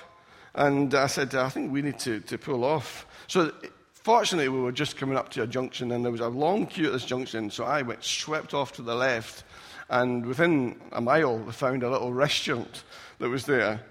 and 0.53 0.93
I 0.93 1.07
said, 1.07 1.33
I 1.33 1.49
think 1.49 1.71
we 1.71 1.81
need 1.81 1.99
to, 1.99 2.19
to 2.19 2.37
pull 2.37 2.63
off. 2.65 3.05
So, 3.27 3.53
fortunately, 3.93 4.49
we 4.49 4.59
were 4.59 4.73
just 4.73 4.97
coming 4.97 5.17
up 5.17 5.29
to 5.29 5.43
a 5.43 5.47
junction, 5.47 5.91
and 5.91 6.03
there 6.03 6.11
was 6.11 6.21
a 6.21 6.27
long 6.27 6.67
queue 6.67 6.87
at 6.87 6.93
this 6.93 7.05
junction, 7.05 7.49
so 7.49 7.63
I 7.63 7.81
went 7.83 8.03
swept 8.03 8.53
off 8.53 8.73
to 8.73 8.81
the 8.81 8.95
left, 8.95 9.45
and 9.91 10.25
within 10.25 10.79
a 10.93 11.01
mile, 11.01 11.37
we 11.37 11.51
found 11.51 11.83
a 11.83 11.89
little 11.89 12.13
restaurant 12.13 12.83
that 13.19 13.29
was 13.29 13.45
there. 13.45 13.81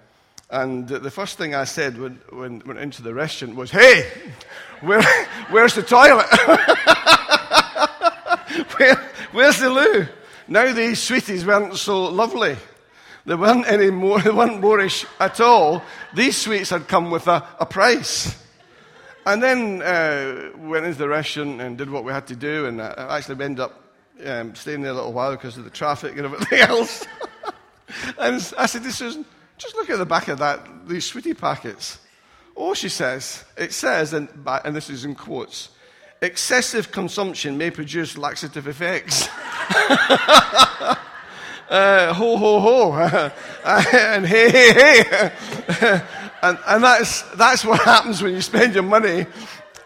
And 0.49 0.87
the 0.87 1.11
first 1.11 1.37
thing 1.37 1.53
I 1.53 1.63
said 1.63 1.99
when, 1.99 2.19
when 2.31 2.63
went 2.65 2.79
into 2.79 3.03
the 3.03 3.13
restaurant 3.13 3.55
was, 3.55 3.69
Hey, 3.69 4.09
where, 4.81 5.03
where's 5.51 5.75
the 5.75 5.83
toilet? 5.83 6.25
where, 8.77 8.95
where's 9.31 9.59
the 9.59 9.69
loo? 9.69 10.07
Now 10.47 10.73
these 10.73 10.99
sweeties 10.99 11.45
weren't 11.45 11.77
so 11.77 12.05
lovely. 12.05 12.57
They 13.27 13.35
weren't 13.35 13.67
any 13.67 13.91
more, 13.91 14.19
they 14.19 14.31
weren't 14.31 14.59
moreish 14.59 15.05
at 15.19 15.39
all. 15.39 15.83
These 16.15 16.35
sweets 16.35 16.71
had 16.71 16.87
come 16.87 17.11
with 17.11 17.27
a, 17.27 17.47
a 17.59 17.65
price. 17.67 18.35
And 19.23 19.41
then 19.41 19.83
uh, 19.83 20.49
went 20.57 20.87
into 20.87 20.97
the 20.97 21.07
restaurant 21.07 21.61
and 21.61 21.77
did 21.77 21.91
what 21.91 22.03
we 22.03 22.11
had 22.11 22.25
to 22.27 22.35
do, 22.35 22.65
and 22.65 22.81
I 22.81 23.17
actually 23.17 23.45
ended 23.45 23.59
up 23.59 23.81
um, 24.25 24.55
staying 24.55 24.81
there 24.81 24.91
a 24.91 24.95
little 24.95 25.13
while 25.13 25.31
because 25.31 25.57
of 25.57 25.63
the 25.63 25.69
traffic 25.69 26.17
and 26.17 26.25
everything 26.25 26.59
else. 26.69 27.05
and 28.19 28.35
I 28.57 28.65
said 28.65 28.83
to 28.83 28.91
Susan, 28.91 29.25
just 29.57 29.75
look 29.75 29.89
at 29.89 29.97
the 29.97 30.05
back 30.05 30.27
of 30.27 30.39
that, 30.39 30.87
these 30.87 31.05
sweetie 31.05 31.33
packets. 31.33 31.99
Oh, 32.55 32.73
she 32.73 32.89
says, 32.89 33.45
it 33.57 33.73
says, 33.73 34.13
and, 34.13 34.27
and 34.65 34.75
this 34.75 34.89
is 34.89 35.05
in 35.05 35.15
quotes, 35.15 35.69
excessive 36.21 36.91
consumption 36.91 37.57
may 37.57 37.71
produce 37.71 38.17
laxative 38.17 38.67
effects. 38.67 39.27
uh, 41.69 42.13
ho, 42.13 42.37
ho, 42.37 42.59
ho. 42.59 42.91
and 43.65 44.25
hey, 44.25 44.51
hey, 44.51 45.03
hey. 45.03 46.01
and, 46.41 46.57
and 46.67 46.83
that's, 46.83 47.21
that's 47.35 47.63
what 47.63 47.79
happens 47.81 48.21
when 48.21 48.33
you 48.33 48.41
spend 48.41 48.73
your 48.73 48.83
money 48.83 49.25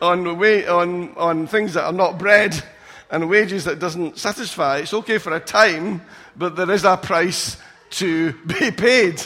on, 0.01 0.27
on, 0.27 1.17
on 1.17 1.47
things 1.47 1.73
that 1.73 1.83
are 1.83 1.93
not 1.93 2.17
bread 2.17 2.61
and 3.09 3.29
wages 3.29 3.65
that 3.65 3.79
doesn't 3.79 4.17
satisfy. 4.17 4.77
It's 4.77 4.93
okay 4.93 5.17
for 5.17 5.35
a 5.35 5.39
time, 5.39 6.01
but 6.35 6.55
there 6.55 6.69
is 6.71 6.83
a 6.83 6.97
price 6.97 7.57
to 7.91 8.33
be 8.45 8.71
paid. 8.71 9.21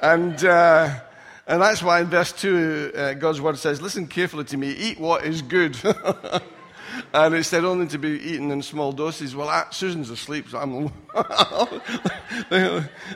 And, 0.00 0.44
uh, 0.44 1.00
and 1.46 1.62
that's 1.62 1.82
why 1.82 2.00
in 2.00 2.06
verse 2.06 2.32
2, 2.32 2.92
uh, 2.94 3.12
God's 3.14 3.40
word 3.40 3.58
says, 3.58 3.80
Listen 3.80 4.06
carefully 4.06 4.44
to 4.44 4.56
me, 4.56 4.72
eat 4.72 4.98
what 4.98 5.24
is 5.24 5.42
good. 5.42 5.76
and 7.14 7.34
it 7.34 7.44
said 7.44 7.64
only 7.64 7.86
to 7.88 7.98
be 7.98 8.10
eaten 8.10 8.50
in 8.50 8.62
small 8.62 8.92
doses. 8.92 9.34
Well, 9.34 9.66
Susan's 9.70 10.10
asleep, 10.10 10.48
so 10.48 10.58
I'm. 10.58 10.92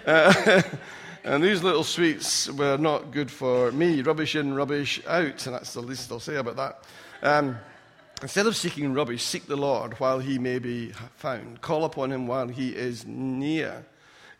uh, 0.06 0.62
and 1.24 1.42
these 1.42 1.62
little 1.62 1.84
sweets 1.84 2.50
were 2.52 2.76
not 2.76 3.10
good 3.10 3.30
for 3.30 3.72
me. 3.72 4.00
Rubbish 4.02 4.36
in, 4.36 4.54
rubbish 4.54 5.02
out. 5.06 5.46
And 5.46 5.56
that's 5.56 5.74
the 5.74 5.80
least 5.80 6.12
I'll 6.12 6.20
say 6.20 6.36
about 6.36 6.56
that. 6.56 6.84
Um, 7.22 7.58
instead 8.22 8.46
of 8.46 8.56
seeking 8.56 8.94
rubbish, 8.94 9.22
seek 9.22 9.46
the 9.46 9.56
Lord 9.56 9.94
while 10.00 10.18
he 10.18 10.38
may 10.38 10.58
be 10.58 10.92
found. 11.16 11.60
Call 11.60 11.84
upon 11.84 12.12
him 12.12 12.26
while 12.26 12.48
he 12.48 12.70
is 12.70 13.06
near. 13.06 13.84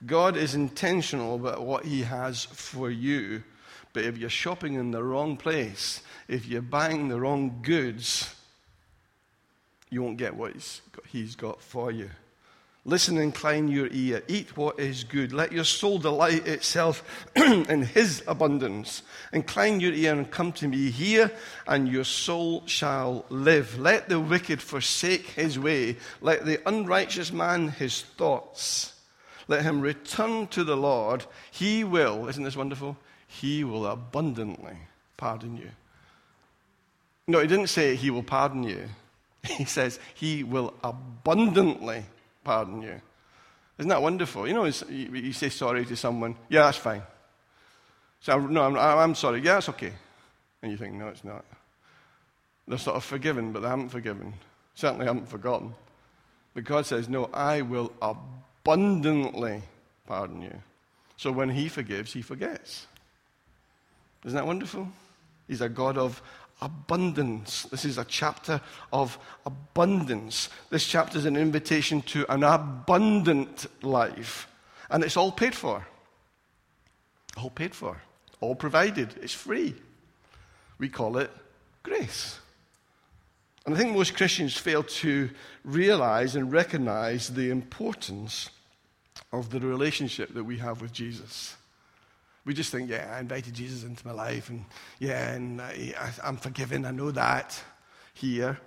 God 0.04 0.36
is 0.36 0.54
intentional 0.54 1.36
about 1.36 1.64
what 1.64 1.84
He 1.84 2.02
has 2.02 2.44
for 2.44 2.90
you. 2.90 3.42
But 3.92 4.04
if 4.04 4.18
you're 4.18 4.28
shopping 4.28 4.74
in 4.74 4.90
the 4.90 5.02
wrong 5.02 5.38
place, 5.38 6.02
if 6.28 6.46
you're 6.46 6.60
buying 6.60 7.08
the 7.08 7.18
wrong 7.18 7.60
goods, 7.62 8.34
you 9.88 10.02
won't 10.02 10.18
get 10.18 10.36
what 10.36 10.52
he's 11.08 11.34
got, 11.34 11.62
for 11.62 11.90
you. 11.90 12.10
Listen, 12.88 13.18
incline 13.18 13.66
your 13.66 13.88
ear. 13.90 14.22
Eat 14.28 14.56
what 14.56 14.78
is 14.78 15.02
good. 15.02 15.32
Let 15.32 15.50
your 15.50 15.64
soul 15.64 15.98
delight 15.98 16.46
itself 16.46 17.26
in 17.36 17.82
His 17.82 18.22
abundance. 18.28 19.02
Incline 19.32 19.80
your 19.80 19.92
ear 19.92 20.12
and 20.12 20.30
come 20.30 20.52
to 20.52 20.68
me. 20.68 20.90
Hear, 20.92 21.32
and 21.66 21.88
your 21.88 22.04
soul 22.04 22.62
shall 22.66 23.24
live. 23.28 23.76
Let 23.76 24.08
the 24.08 24.20
wicked 24.20 24.62
forsake 24.62 25.26
his 25.30 25.58
way. 25.58 25.96
Let 26.20 26.46
the 26.46 26.60
unrighteous 26.64 27.32
man 27.32 27.68
his 27.70 28.02
thoughts. 28.02 28.94
Let 29.48 29.62
him 29.62 29.80
return 29.80 30.46
to 30.48 30.62
the 30.62 30.76
Lord. 30.76 31.24
He 31.50 31.82
will, 31.82 32.28
isn't 32.28 32.44
this 32.44 32.56
wonderful? 32.56 32.96
He 33.26 33.64
will 33.64 33.84
abundantly 33.86 34.76
pardon 35.16 35.56
you. 35.56 35.70
No, 37.26 37.40
he 37.40 37.48
didn't 37.48 37.66
say 37.66 37.96
he 37.96 38.10
will 38.10 38.22
pardon 38.22 38.62
you. 38.62 38.88
He 39.46 39.64
says 39.64 39.98
he 40.14 40.44
will 40.44 40.74
abundantly 40.82 42.04
pardon 42.46 42.80
you. 42.80 43.00
Isn't 43.76 43.90
that 43.90 44.00
wonderful? 44.00 44.46
You 44.46 44.54
know, 44.54 44.64
you 44.64 45.32
say 45.32 45.48
sorry 45.50 45.84
to 45.84 45.96
someone, 45.96 46.36
yeah, 46.48 46.62
that's 46.62 46.78
fine. 46.78 47.02
So, 48.20 48.38
no, 48.38 48.62
I'm, 48.62 48.78
I'm 48.78 49.14
sorry, 49.16 49.40
yeah, 49.42 49.58
it's 49.58 49.68
okay. 49.68 49.92
And 50.62 50.70
you 50.70 50.78
think, 50.78 50.94
no, 50.94 51.08
it's 51.08 51.24
not. 51.24 51.44
They're 52.68 52.78
sort 52.78 52.96
of 52.96 53.04
forgiven, 53.04 53.52
but 53.52 53.60
they 53.60 53.68
haven't 53.68 53.90
forgiven. 53.90 54.32
Certainly 54.74 55.06
haven't 55.06 55.28
forgotten. 55.28 55.74
But 56.54 56.64
God 56.64 56.86
says, 56.86 57.08
no, 57.08 57.28
I 57.34 57.62
will 57.62 57.92
abundantly 58.00 59.62
pardon 60.06 60.40
you. 60.40 60.54
So 61.16 61.32
when 61.32 61.50
he 61.50 61.68
forgives, 61.68 62.12
he 62.12 62.22
forgets. 62.22 62.86
Isn't 64.24 64.36
that 64.36 64.46
wonderful? 64.46 64.88
He's 65.48 65.60
a 65.60 65.68
God 65.68 65.98
of 65.98 66.22
abundance. 66.60 67.64
This 67.64 67.84
is 67.84 67.98
a 67.98 68.04
chapter 68.04 68.60
of 68.92 69.18
abundance. 69.44 70.48
This 70.70 70.86
chapter 70.86 71.18
is 71.18 71.26
an 71.26 71.36
invitation 71.36 72.02
to 72.02 72.30
an 72.32 72.42
abundant 72.42 73.66
life. 73.82 74.48
And 74.90 75.04
it's 75.04 75.16
all 75.16 75.32
paid 75.32 75.54
for. 75.54 75.86
All 77.36 77.50
paid 77.50 77.74
for. 77.74 78.00
All 78.40 78.54
provided. 78.54 79.14
It's 79.20 79.34
free. 79.34 79.74
We 80.78 80.88
call 80.88 81.18
it 81.18 81.30
grace. 81.82 82.38
And 83.64 83.74
I 83.74 83.78
think 83.78 83.94
most 83.94 84.16
Christians 84.16 84.56
fail 84.56 84.84
to 84.84 85.28
realize 85.64 86.36
and 86.36 86.52
recognize 86.52 87.28
the 87.28 87.50
importance 87.50 88.50
of 89.32 89.50
the 89.50 89.60
relationship 89.60 90.34
that 90.34 90.44
we 90.44 90.58
have 90.58 90.80
with 90.80 90.92
Jesus. 90.92 91.56
We 92.46 92.54
just 92.54 92.70
think, 92.70 92.88
yeah, 92.88 93.12
I 93.14 93.20
invited 93.20 93.54
Jesus 93.54 93.82
into 93.82 94.06
my 94.06 94.12
life, 94.12 94.50
and 94.50 94.64
yeah, 95.00 95.32
and 95.32 95.60
I, 95.60 95.94
am 96.22 96.36
forgiven, 96.36 96.84
I 96.84 96.92
know 96.92 97.10
that 97.10 97.60
here, 98.14 98.58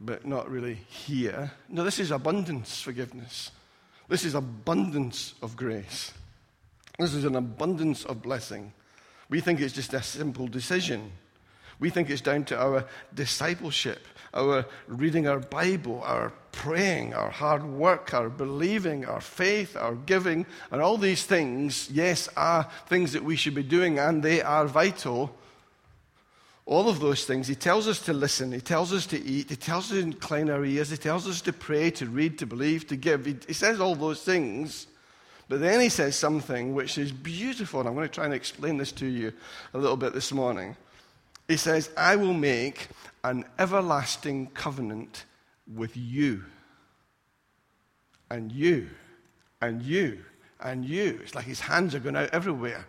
but 0.00 0.26
not 0.26 0.50
really 0.50 0.74
here. 0.74 1.52
No, 1.68 1.84
this 1.84 2.00
is 2.00 2.10
abundance 2.10 2.80
forgiveness. 2.80 3.52
This 4.08 4.24
is 4.24 4.34
abundance 4.34 5.34
of 5.42 5.56
grace. 5.56 6.12
This 6.98 7.14
is 7.14 7.24
an 7.24 7.36
abundance 7.36 8.04
of 8.04 8.20
blessing. 8.20 8.72
We 9.28 9.40
think 9.40 9.60
it's 9.60 9.74
just 9.74 9.94
a 9.94 10.02
simple 10.02 10.48
decision. 10.48 11.12
We 11.80 11.88
think 11.88 12.10
it's 12.10 12.20
down 12.20 12.44
to 12.44 12.60
our 12.60 12.84
discipleship, 13.14 14.06
our 14.34 14.66
reading 14.86 15.26
our 15.26 15.40
Bible, 15.40 16.02
our 16.04 16.32
praying, 16.52 17.14
our 17.14 17.30
hard 17.30 17.64
work, 17.64 18.12
our 18.12 18.28
believing, 18.28 19.06
our 19.06 19.20
faith, 19.20 19.76
our 19.76 19.94
giving, 19.94 20.44
and 20.70 20.82
all 20.82 20.98
these 20.98 21.24
things, 21.24 21.90
yes, 21.90 22.28
are 22.36 22.68
things 22.86 23.12
that 23.14 23.24
we 23.24 23.34
should 23.34 23.54
be 23.54 23.62
doing, 23.62 23.98
and 23.98 24.22
they 24.22 24.42
are 24.42 24.66
vital. 24.66 25.34
All 26.66 26.88
of 26.88 27.00
those 27.00 27.24
things, 27.24 27.48
he 27.48 27.54
tells 27.54 27.88
us 27.88 28.00
to 28.02 28.12
listen, 28.12 28.52
he 28.52 28.60
tells 28.60 28.92
us 28.92 29.06
to 29.06 29.20
eat, 29.20 29.48
he 29.48 29.56
tells 29.56 29.84
us 29.86 29.98
to 29.98 30.00
incline 30.00 30.50
our 30.50 30.64
ears, 30.64 30.90
he 30.90 30.98
tells 30.98 31.26
us 31.26 31.40
to 31.42 31.52
pray, 31.52 31.90
to 31.92 32.06
read, 32.06 32.38
to 32.40 32.46
believe, 32.46 32.86
to 32.88 32.96
give. 32.96 33.24
He, 33.24 33.36
he 33.46 33.54
says 33.54 33.80
all 33.80 33.94
those 33.94 34.22
things. 34.22 34.86
But 35.48 35.58
then 35.58 35.80
he 35.80 35.88
says 35.88 36.14
something 36.14 36.74
which 36.74 36.96
is 36.96 37.10
beautiful, 37.10 37.80
and 37.80 37.88
I'm 37.88 37.94
going 37.96 38.06
to 38.06 38.14
try 38.14 38.26
and 38.26 38.34
explain 38.34 38.76
this 38.76 38.92
to 38.92 39.06
you 39.06 39.32
a 39.74 39.78
little 39.78 39.96
bit 39.96 40.12
this 40.12 40.30
morning. 40.30 40.76
He 41.50 41.56
says, 41.56 41.90
I 41.96 42.14
will 42.14 42.32
make 42.32 42.86
an 43.24 43.44
everlasting 43.58 44.50
covenant 44.54 45.24
with 45.74 45.96
you, 45.96 46.44
and 48.30 48.52
you, 48.52 48.88
and 49.60 49.82
you, 49.82 50.20
and 50.60 50.84
you. 50.84 51.18
It's 51.20 51.34
like 51.34 51.46
his 51.46 51.58
hands 51.58 51.96
are 51.96 51.98
going 51.98 52.14
out 52.14 52.30
everywhere. 52.30 52.86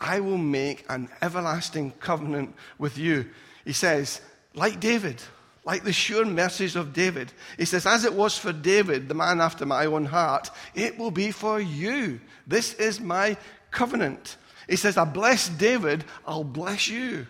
I 0.00 0.18
will 0.18 0.36
make 0.36 0.84
an 0.88 1.10
everlasting 1.22 1.92
covenant 2.00 2.56
with 2.76 2.98
you. 2.98 3.30
He 3.64 3.72
says, 3.72 4.20
like 4.52 4.80
David, 4.80 5.22
like 5.64 5.84
the 5.84 5.92
sure 5.92 6.24
mercies 6.24 6.74
of 6.74 6.92
David. 6.92 7.32
He 7.56 7.66
says, 7.66 7.86
As 7.86 8.04
it 8.04 8.14
was 8.14 8.36
for 8.36 8.52
David, 8.52 9.08
the 9.08 9.14
man 9.14 9.40
after 9.40 9.64
my 9.64 9.86
own 9.86 10.06
heart, 10.06 10.50
it 10.74 10.98
will 10.98 11.12
be 11.12 11.30
for 11.30 11.60
you. 11.60 12.20
This 12.48 12.74
is 12.74 13.00
my 13.00 13.36
covenant. 13.70 14.38
He 14.68 14.74
says, 14.74 14.96
I 14.96 15.04
bless 15.04 15.48
David, 15.48 16.04
I'll 16.26 16.42
bless 16.42 16.88
you. 16.88 17.28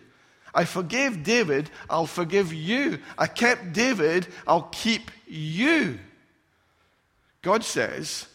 I 0.54 0.64
forgave 0.64 1.22
David, 1.22 1.70
I'll 1.88 2.06
forgive 2.06 2.52
you. 2.52 2.98
I 3.16 3.26
kept 3.26 3.72
David, 3.72 4.26
I'll 4.46 4.68
keep 4.72 5.10
you. 5.26 5.98
God 7.42 7.64
says, 7.64 8.26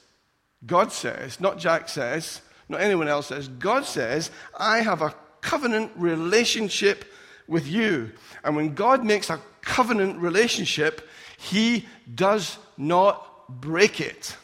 God 0.65 0.91
says, 0.91 1.39
not 1.39 1.59
Jack 1.59 1.89
says, 1.89 2.41
not 2.69 2.81
anyone 2.81 3.07
else 3.07 3.27
says, 3.27 3.47
God 3.47 3.85
says, 3.85 4.31
I 4.57 4.79
have 4.79 5.01
a 5.01 5.13
covenant 5.41 5.91
relationship 5.95 7.05
with 7.47 7.67
you. 7.67 8.11
And 8.43 8.55
when 8.55 8.73
God 8.73 9.03
makes 9.03 9.29
a 9.29 9.39
covenant 9.61 10.19
relationship, 10.19 11.07
he 11.37 11.85
does 12.13 12.57
not 12.77 13.49
break 13.49 14.01
it. 14.01 14.35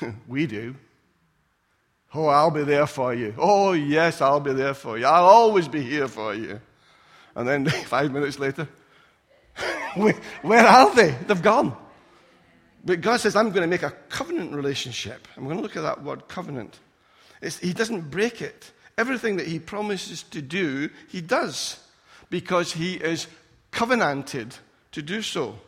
we 0.28 0.46
do. 0.46 0.74
Oh, 2.14 2.26
I'll 2.26 2.50
be 2.50 2.64
there 2.64 2.86
for 2.86 3.14
you. 3.14 3.34
Oh, 3.38 3.72
yes, 3.72 4.20
I'll 4.20 4.40
be 4.40 4.52
there 4.52 4.74
for 4.74 4.98
you. 4.98 5.06
I'll 5.06 5.24
always 5.24 5.66
be 5.68 5.80
here 5.82 6.08
for 6.08 6.34
you. 6.34 6.60
And 7.34 7.48
then 7.48 7.66
five 7.86 8.12
minutes 8.12 8.38
later, 8.38 8.68
where 9.94 10.66
are 10.66 10.94
they? 10.94 11.10
They've 11.26 11.42
gone. 11.42 11.76
But 12.84 13.00
God 13.00 13.20
says, 13.20 13.36
I'm 13.36 13.50
going 13.50 13.62
to 13.62 13.68
make 13.68 13.82
a 13.82 13.92
covenant 14.08 14.52
relationship. 14.52 15.28
I'm 15.36 15.44
going 15.44 15.56
to 15.56 15.62
look 15.62 15.76
at 15.76 15.82
that 15.82 16.02
word 16.02 16.28
covenant. 16.28 16.78
It's, 17.40 17.58
he 17.58 17.72
doesn't 17.72 18.10
break 18.10 18.42
it. 18.42 18.72
Everything 18.98 19.36
that 19.36 19.46
he 19.46 19.58
promises 19.58 20.22
to 20.24 20.42
do, 20.42 20.90
he 21.08 21.20
does 21.20 21.78
because 22.28 22.72
he 22.72 22.94
is 22.94 23.26
covenanted 23.70 24.54
to 24.92 25.02
do 25.02 25.22
so. 25.22 25.58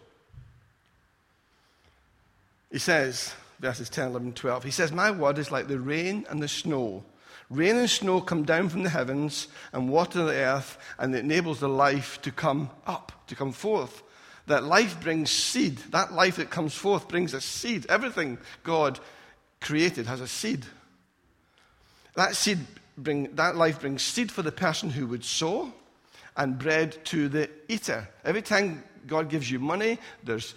He 2.70 2.78
says, 2.78 3.32
verses 3.64 3.88
10, 3.88 4.08
11, 4.08 4.32
12. 4.34 4.64
He 4.64 4.70
says, 4.70 4.92
My 4.92 5.10
word 5.10 5.38
is 5.38 5.50
like 5.50 5.68
the 5.68 5.80
rain 5.80 6.26
and 6.28 6.42
the 6.42 6.48
snow. 6.48 7.02
Rain 7.48 7.76
and 7.76 7.88
snow 7.88 8.20
come 8.20 8.44
down 8.44 8.68
from 8.68 8.82
the 8.82 8.90
heavens 8.90 9.48
and 9.72 9.88
water 9.88 10.22
the 10.22 10.34
earth, 10.34 10.76
and 10.98 11.14
it 11.14 11.24
enables 11.24 11.60
the 11.60 11.68
life 11.68 12.20
to 12.22 12.30
come 12.30 12.68
up, 12.86 13.12
to 13.28 13.34
come 13.34 13.52
forth. 13.52 14.02
That 14.48 14.64
life 14.64 15.00
brings 15.00 15.30
seed. 15.30 15.78
That 15.92 16.12
life 16.12 16.36
that 16.36 16.50
comes 16.50 16.74
forth 16.74 17.08
brings 17.08 17.32
a 17.32 17.40
seed. 17.40 17.86
Everything 17.88 18.36
God 18.64 19.00
created 19.62 20.06
has 20.06 20.20
a 20.20 20.28
seed. 20.28 20.66
That 22.16 22.36
seed 22.36 22.58
bring, 22.98 23.34
that 23.36 23.56
life 23.56 23.80
brings 23.80 24.02
seed 24.02 24.30
for 24.30 24.42
the 24.42 24.52
person 24.52 24.90
who 24.90 25.06
would 25.06 25.24
sow 25.24 25.72
and 26.36 26.58
bread 26.58 27.02
to 27.06 27.30
the 27.30 27.48
eater. 27.68 28.06
Every 28.26 28.42
time 28.42 28.84
God 29.06 29.30
gives 29.30 29.50
you 29.50 29.58
money, 29.58 29.98
there's 30.22 30.54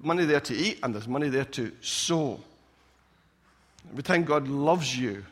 money 0.00 0.24
there 0.24 0.40
to 0.40 0.54
eat 0.54 0.78
and 0.82 0.94
there's 0.94 1.08
money 1.08 1.28
there 1.28 1.44
to 1.44 1.72
sow. 1.80 2.40
Every 3.90 4.02
time 4.02 4.24
God 4.24 4.48
loves 4.48 4.96
you, 4.96 5.24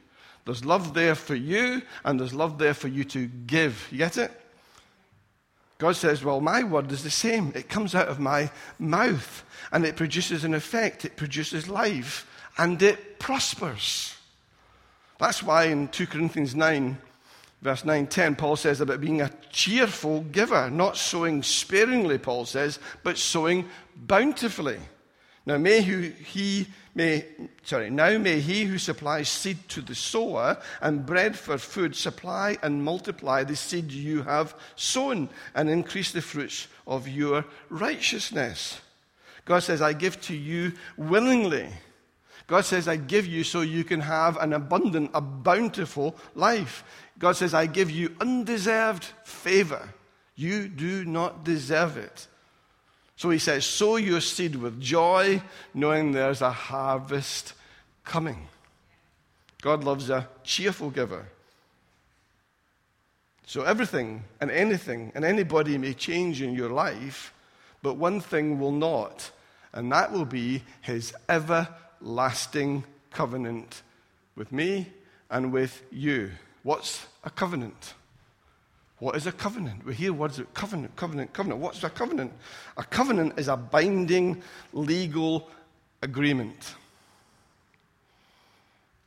there's 0.45 0.65
love 0.65 0.95
there 0.95 1.15
for 1.15 1.35
you 1.35 1.83
and 2.05 2.19
there's 2.19 2.35
love 2.35 2.59
there 2.59 2.75
for 2.75 2.89
you 2.89 3.05
to 3.05 3.27
give. 3.27 3.89
You 3.91 3.99
get 3.99 4.19
it? 4.19 4.33
God 5.79 5.97
says, 5.97 6.23
Well, 6.23 6.41
my 6.41 6.63
word 6.63 6.93
is 6.93 7.03
the 7.03 7.11
same. 7.11 7.53
It 7.55 7.69
comes 7.69 7.95
out 7.95 8.09
of 8.09 8.21
my 8.21 8.51
mouth 8.79 9.45
and 9.73 9.85
it 9.87 9.97
produces 9.97 10.45
an 10.45 10.55
effect, 10.55 11.05
it 11.05 11.17
produces 11.17 11.69
life, 11.69 12.27
and 12.59 12.81
it 12.83 13.19
prospers. 13.19 14.15
That's 15.19 15.43
why 15.43 15.65
in 15.65 15.89
2 15.89 16.07
Corinthians 16.07 16.55
9, 16.55 16.99
Verse 17.63 17.85
9 17.85 18.07
10, 18.07 18.37
Paul 18.37 18.57
says 18.57 18.81
about 18.81 19.01
being 19.01 19.21
a 19.21 19.31
cheerful 19.51 20.23
giver, 20.23 20.71
not 20.71 20.97
sowing 20.97 21.43
sparingly, 21.43 22.17
Paul 22.19 22.47
says, 22.47 22.79
but 23.03 23.19
sowing 23.19 23.69
bountifully. 23.97 24.79
Now 25.45 25.59
may 25.59 25.81
he 25.83 26.67
may 26.95 27.25
sorry, 27.63 27.91
now 27.91 28.17
may 28.19 28.41
he 28.41 28.65
who 28.65 28.79
supplies 28.79 29.29
seed 29.29 29.69
to 29.71 29.81
the 29.81 29.95
sower 29.95 30.59
and 30.81 31.07
bread 31.07 31.37
for 31.37 31.59
food 31.59 31.97
supply 31.97 32.57
and 32.63 32.85
multiply 32.85 33.45
the 33.45 33.57
seed 33.57 33.91
you 33.91 34.23
have 34.23 34.55
sown 34.77 35.29
and 35.55 35.69
increase 35.69 36.13
the 36.13 36.23
fruits 36.23 36.67
of 36.87 37.09
your 37.09 37.45
righteousness. 37.69 38.81
God 39.45 39.61
says, 39.61 39.83
I 39.83 39.93
give 39.93 40.21
to 40.23 40.37
you 40.37 40.73
willingly. 40.97 41.69
God 42.47 42.65
says, 42.65 42.89
I 42.89 42.97
give 42.97 43.27
you 43.27 43.45
so 43.45 43.61
you 43.61 43.85
can 43.85 44.01
have 44.01 44.37
an 44.37 44.53
abundant, 44.53 45.11
a 45.15 45.21
bountiful 45.21 46.17
life. 46.35 46.85
God 47.21 47.37
says, 47.37 47.55
I 47.55 47.67
give 47.67 47.91
you 47.91 48.17
undeserved 48.21 49.05
favor. 49.25 49.91
You 50.35 50.69
do 50.69 51.05
not 51.05 51.45
deserve 51.45 51.97
it. 51.97 52.27
So 53.15 53.29
he 53.29 53.39
says, 53.39 53.67
sow 53.67 53.97
your 53.97 54.23
seed 54.23 54.57
with 54.57 54.81
joy, 54.81 55.43
knowing 55.75 56.13
there's 56.13 56.41
a 56.41 56.51
harvest 56.51 57.53
coming. 58.05 58.49
God 59.61 59.85
loves 59.85 60.09
a 60.09 60.27
cheerful 60.43 60.89
giver. 60.89 61.27
So 63.45 63.63
everything 63.65 64.25
and 64.41 64.51
anything 64.51 65.13
and 65.15 65.23
anybody 65.23 65.77
may 65.77 65.93
change 65.93 66.41
in 66.41 66.55
your 66.55 66.71
life, 66.71 67.35
but 67.83 67.99
one 67.99 68.21
thing 68.21 68.59
will 68.59 68.73
not, 68.73 69.31
and 69.75 69.93
that 69.93 70.13
will 70.13 70.25
be 70.25 70.63
his 70.81 71.13
everlasting 71.29 72.85
covenant 73.11 73.83
with 74.37 74.51
me 74.53 74.87
and 75.29 75.53
with 75.53 75.83
you. 75.91 76.31
What's 76.63 77.07
a 77.25 77.31
covenant? 77.31 77.95
What 78.99 79.17
is 79.17 79.27
a 79.27 79.33
covenant? 79.33 79.87
We 79.87 79.95
hear 79.95 80.13
words 80.13 80.39
of 80.39 80.53
covenant, 80.53 80.95
covenant, 80.95 81.33
covenant. 81.33 81.61
What's 81.61 81.83
a 81.83 81.91
covenant? 81.91 82.33
A 82.77 82.85
covenant 82.85 83.39
is 83.39 83.49
a 83.49 83.57
binding 83.57 84.43
legal 84.73 85.49
agreement. 86.03 86.75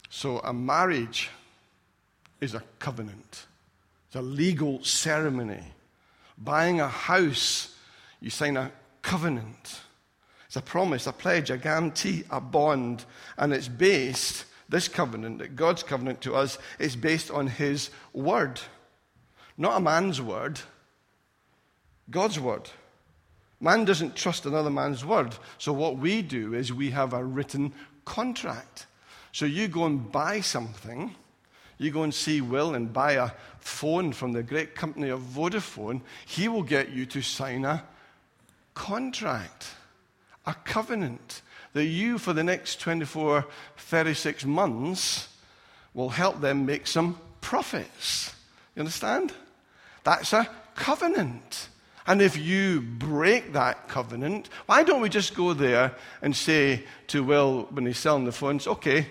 So 0.09 0.39
a 0.39 0.53
marriage 0.53 1.29
is 2.39 2.53
a 2.53 2.63
covenant, 2.77 3.45
it's 4.07 4.15
a 4.15 4.21
legal 4.21 4.83
ceremony. 4.83 5.63
Buying 6.37 6.81
a 6.81 6.87
house, 6.87 7.75
you 8.19 8.29
sign 8.29 8.57
a 8.57 8.71
covenant. 9.01 9.81
It's 10.45 10.55
a 10.55 10.61
promise, 10.61 11.07
a 11.07 11.13
pledge, 11.13 11.49
a 11.49 11.57
guarantee, 11.57 12.25
a 12.29 12.39
bond, 12.39 13.05
and 13.37 13.53
it's 13.53 13.67
based 13.67 14.45
this 14.69 14.87
covenant, 14.87 15.55
God's 15.55 15.83
covenant 15.83 16.21
to 16.21 16.35
us, 16.35 16.57
is 16.79 16.95
based 16.95 17.29
on 17.31 17.47
His 17.47 17.89
word. 18.13 18.61
Not 19.57 19.77
a 19.77 19.79
man's 19.79 20.21
word, 20.21 20.59
God's 22.09 22.39
word. 22.39 22.69
Man 23.59 23.85
doesn't 23.85 24.15
trust 24.15 24.45
another 24.45 24.69
man's 24.69 25.05
word. 25.05 25.35
So 25.57 25.71
what 25.71 25.97
we 25.97 26.21
do 26.21 26.53
is 26.53 26.73
we 26.73 26.89
have 26.91 27.13
a 27.13 27.23
written 27.23 27.73
contract. 28.03 28.87
So 29.31 29.45
you 29.45 29.67
go 29.67 29.85
and 29.85 30.11
buy 30.11 30.41
something. 30.41 31.15
You 31.77 31.91
go 31.91 32.03
and 32.03 32.13
see 32.13 32.41
Will 32.41 32.75
and 32.75 32.91
buy 32.91 33.13
a 33.13 33.31
phone 33.59 34.11
from 34.11 34.33
the 34.33 34.43
great 34.43 34.75
company 34.75 35.09
of 35.09 35.21
Vodafone. 35.21 36.01
He 36.25 36.47
will 36.47 36.63
get 36.63 36.89
you 36.89 37.05
to 37.07 37.21
sign 37.21 37.63
a 37.63 37.83
contract, 38.73 39.69
a 40.45 40.53
covenant 40.53 41.41
that 41.73 41.85
you, 41.85 42.17
for 42.17 42.33
the 42.33 42.43
next 42.43 42.79
24, 42.79 43.45
36 43.77 44.45
months, 44.45 45.29
will 45.93 46.09
help 46.09 46.41
them 46.41 46.65
make 46.65 46.87
some 46.87 47.19
profits. 47.41 48.33
You 48.75 48.81
understand? 48.81 49.33
That's 50.03 50.33
a 50.33 50.47
covenant. 50.75 51.69
And 52.05 52.21
if 52.21 52.37
you 52.37 52.81
break 52.81 53.53
that 53.53 53.87
covenant, 53.87 54.49
why 54.65 54.83
don't 54.83 55.01
we 55.01 55.09
just 55.09 55.35
go 55.35 55.53
there 55.53 55.95
and 56.21 56.35
say 56.35 56.83
to 57.07 57.23
Will 57.23 57.67
when 57.71 57.85
he's 57.85 57.97
selling 57.97 58.25
the 58.25 58.31
phones, 58.31 58.67
okay, 58.67 59.07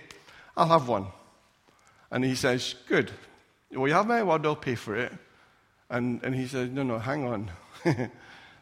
I'll 0.56 0.68
have 0.68 0.88
one. 0.88 1.06
And 2.10 2.24
he 2.24 2.34
says, 2.34 2.74
good. 2.86 3.10
Well, 3.70 3.88
you 3.88 3.94
have 3.94 4.06
my 4.06 4.22
word, 4.22 4.44
I'll 4.44 4.56
pay 4.56 4.74
for 4.74 4.94
it. 4.96 5.12
And, 5.88 6.22
and 6.22 6.34
he 6.34 6.46
says, 6.46 6.70
No, 6.70 6.82
no, 6.82 6.98
hang 6.98 7.26
on. 7.26 7.50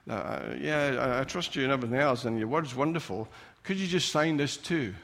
uh, 0.09 0.41
yeah, 0.59 1.17
I, 1.17 1.21
I 1.21 1.25
trust 1.25 1.55
you 1.55 1.63
and 1.63 1.73
everything 1.73 1.99
else, 1.99 2.25
and 2.25 2.39
your 2.39 2.49
word's 2.49 2.75
wonderful. 2.75 3.29
Could 3.63 3.77
you 3.77 3.87
just 3.87 4.11
sign 4.11 4.37
this 4.37 4.57
too? 4.57 4.95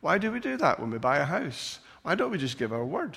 Why 0.00 0.18
do 0.18 0.30
we 0.30 0.40
do 0.40 0.56
that 0.56 0.80
when 0.80 0.90
we 0.90 0.98
buy 0.98 1.18
a 1.18 1.24
house? 1.24 1.80
Why 2.02 2.14
don't 2.14 2.30
we 2.30 2.38
just 2.38 2.58
give 2.58 2.72
our 2.72 2.84
word? 2.84 3.16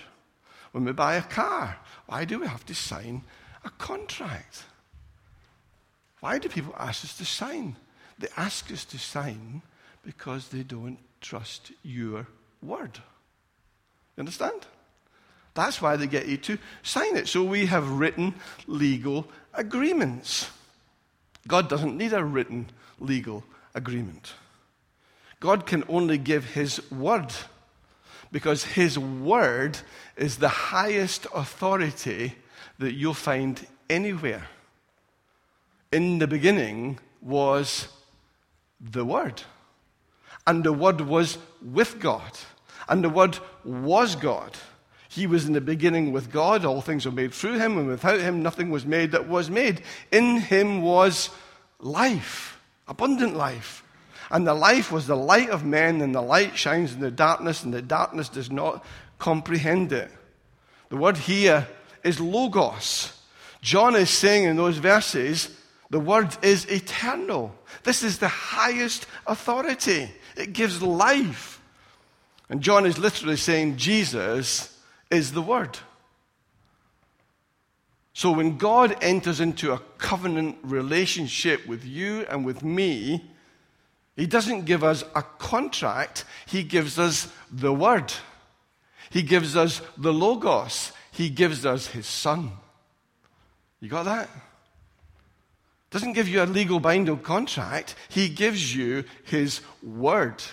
When 0.72 0.86
we 0.86 0.92
buy 0.92 1.16
a 1.16 1.22
car, 1.22 1.78
why 2.08 2.26
do 2.26 2.40
we 2.40 2.48
have 2.48 2.66
to 2.66 2.76
sign 2.76 3.24
a 3.64 3.70
contract? 3.70 4.64
Why 6.20 6.38
do 6.40 6.50
people 6.50 6.76
ask 6.78 7.04
us 7.04 7.18
to 7.18 7.26
sign? 7.26 7.76
They 8.20 8.28
ask 8.38 8.72
us 8.72 8.86
to 8.86 9.00
sign 9.00 9.62
because 10.04 10.50
they 10.50 10.64
don't 10.64 11.00
trust 11.20 11.72
your 11.84 12.28
word. 12.62 13.00
You 14.16 14.22
understand? 14.22 14.66
That's 15.54 15.82
why 15.82 15.96
they 15.98 16.08
get 16.08 16.28
you 16.28 16.38
to 16.38 16.58
sign 16.84 17.18
it. 17.18 17.28
So 17.28 17.44
we 17.44 17.66
have 17.66 17.90
written 17.90 18.36
legal 18.68 19.28
agreements. 19.54 20.50
God 21.48 21.70
doesn't 21.70 21.98
need 21.98 22.14
a 22.14 22.24
written 22.24 22.68
legal 23.00 23.44
agreement. 23.74 24.34
God 25.40 25.66
can 25.66 25.84
only 25.88 26.18
give 26.18 26.52
His 26.52 26.90
word 26.92 27.34
because 28.32 28.64
His 28.64 28.98
word 28.98 29.78
is 30.16 30.38
the 30.38 30.48
highest 30.48 31.28
authority 31.34 32.36
that 32.80 32.94
you'll 32.94 33.14
find 33.14 33.66
anywhere. 33.90 34.48
In 35.92 36.20
the 36.20 36.28
beginning 36.28 37.00
was 37.22 37.88
the 38.80 39.06
Word, 39.06 39.44
and 40.48 40.64
the 40.64 40.74
Word 40.74 41.02
was 41.02 41.38
with 41.62 42.00
God, 42.00 42.32
and 42.88 43.04
the 43.04 43.10
Word 43.10 43.38
was 43.64 44.16
God. 44.16 44.58
He 45.10 45.28
was 45.28 45.46
in 45.46 45.52
the 45.52 45.60
beginning 45.60 46.14
with 46.14 46.32
God. 46.32 46.64
All 46.64 46.80
things 46.80 47.06
were 47.06 47.12
made 47.12 47.34
through 47.34 47.60
him, 47.60 47.78
and 47.78 47.88
without 47.88 48.22
him, 48.22 48.42
nothing 48.42 48.70
was 48.70 48.86
made 48.86 49.12
that 49.12 49.28
was 49.28 49.50
made. 49.50 49.82
In 50.10 50.38
him 50.38 50.82
was 50.82 51.30
life, 51.80 52.61
abundant 52.92 53.36
life. 53.36 53.84
And 54.30 54.46
the 54.46 54.54
life 54.54 54.92
was 54.92 55.08
the 55.08 55.16
light 55.16 55.50
of 55.50 55.66
men, 55.66 56.02
and 56.02 56.14
the 56.14 56.22
light 56.22 56.58
shines 56.58 56.94
in 56.94 57.00
the 57.00 57.10
darkness, 57.10 57.64
and 57.64 57.74
the 57.74 57.82
darkness 57.82 58.30
does 58.30 58.52
not 58.52 58.86
comprehend 59.18 59.92
it. 59.92 60.12
The 60.90 60.98
word 60.98 61.18
here 61.18 61.68
is 62.04 62.20
logos. 62.20 63.18
John 63.62 63.96
is 63.96 64.10
saying 64.10 64.44
in 64.44 64.58
those 64.58 64.78
verses, 64.78 65.50
the 65.90 66.00
word 66.00 66.36
is 66.42 66.66
eternal. 66.66 67.56
This 67.84 68.04
is 68.04 68.20
the 68.20 68.28
highest 68.28 69.08
authority. 69.26 70.12
It 70.38 70.54
gives 70.54 70.82
life. 70.82 71.62
And 72.50 72.62
John 72.62 72.86
is 72.86 72.98
literally 72.98 73.38
saying 73.38 73.78
Jesus 73.78 74.78
is 75.10 75.32
the 75.32 75.42
Word. 75.42 75.78
So 78.14 78.32
when 78.32 78.58
God 78.58 78.96
enters 79.02 79.40
into 79.40 79.72
a 79.72 79.80
covenant 79.98 80.58
relationship 80.64 81.66
with 81.66 81.86
you 81.86 82.26
and 82.30 82.46
with 82.46 82.64
me, 82.64 83.30
He 84.16 84.26
doesn't 84.28 84.66
give 84.66 84.84
us 84.84 85.04
a 85.16 85.22
contract, 85.22 86.26
He 86.46 86.64
gives 86.64 87.00
us 87.00 87.32
the 87.52 87.74
Word. 87.74 88.14
He 89.10 89.22
gives 89.24 89.56
us 89.56 89.82
the 89.98 90.14
Logos. 90.14 90.94
He 91.12 91.30
gives 91.30 91.66
us 91.66 91.88
His 91.88 92.08
Son. 92.08 92.52
You 93.80 93.90
got 93.90 94.04
that? 94.04 94.30
Doesn't 95.90 96.14
give 96.14 96.30
you 96.30 96.42
a 96.42 96.46
legal 96.46 96.80
binding 96.80 97.20
contract, 97.20 97.96
He 98.10 98.30
gives 98.30 98.76
you 98.76 99.04
His 99.26 99.62
Word. 99.84 100.44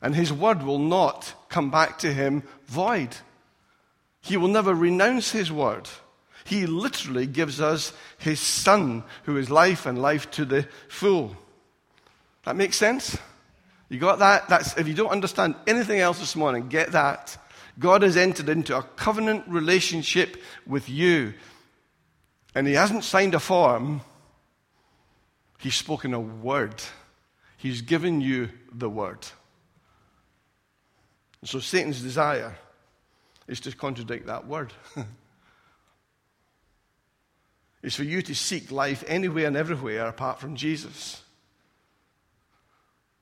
And 0.00 0.14
His 0.14 0.32
Word 0.32 0.62
will 0.62 0.78
not 0.78 1.34
come 1.48 1.70
back 1.70 1.98
to 2.00 2.12
Him 2.12 2.44
void. 2.66 3.16
He 4.20 4.36
will 4.36 4.48
never 4.48 4.74
renounce 4.74 5.30
his 5.30 5.50
word. 5.50 5.88
He 6.48 6.64
literally 6.64 7.26
gives 7.26 7.60
us 7.60 7.92
his 8.16 8.40
son, 8.40 9.04
who 9.24 9.36
is 9.36 9.50
life 9.50 9.84
and 9.84 10.00
life 10.00 10.30
to 10.30 10.46
the 10.46 10.66
full. 10.88 11.36
That 12.44 12.56
makes 12.56 12.78
sense? 12.78 13.18
You 13.90 13.98
got 13.98 14.20
that? 14.20 14.48
That's, 14.48 14.74
if 14.78 14.88
you 14.88 14.94
don't 14.94 15.10
understand 15.10 15.56
anything 15.66 16.00
else 16.00 16.20
this 16.20 16.34
morning, 16.34 16.68
get 16.68 16.92
that. 16.92 17.36
God 17.78 18.00
has 18.00 18.16
entered 18.16 18.48
into 18.48 18.74
a 18.74 18.82
covenant 18.82 19.44
relationship 19.46 20.38
with 20.66 20.88
you. 20.88 21.34
And 22.54 22.66
he 22.66 22.72
hasn't 22.72 23.04
signed 23.04 23.34
a 23.34 23.40
form, 23.40 24.00
he's 25.58 25.74
spoken 25.74 26.14
a 26.14 26.20
word. 26.20 26.82
He's 27.58 27.82
given 27.82 28.22
you 28.22 28.48
the 28.72 28.88
word. 28.88 29.26
So 31.44 31.58
Satan's 31.58 32.00
desire 32.00 32.56
is 33.46 33.60
to 33.60 33.76
contradict 33.76 34.28
that 34.28 34.46
word. 34.46 34.72
it's 37.82 37.96
for 37.96 38.04
you 38.04 38.22
to 38.22 38.34
seek 38.34 38.72
life 38.72 39.04
anywhere 39.06 39.46
and 39.46 39.56
everywhere 39.56 40.06
apart 40.06 40.40
from 40.40 40.56
Jesus. 40.56 41.22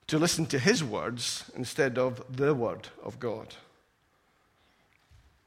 To 0.08 0.18
listen 0.18 0.46
to 0.46 0.58
his 0.58 0.82
words 0.82 1.50
instead 1.56 1.98
of 1.98 2.22
the 2.34 2.54
word 2.54 2.88
of 3.02 3.18
God. 3.18 3.54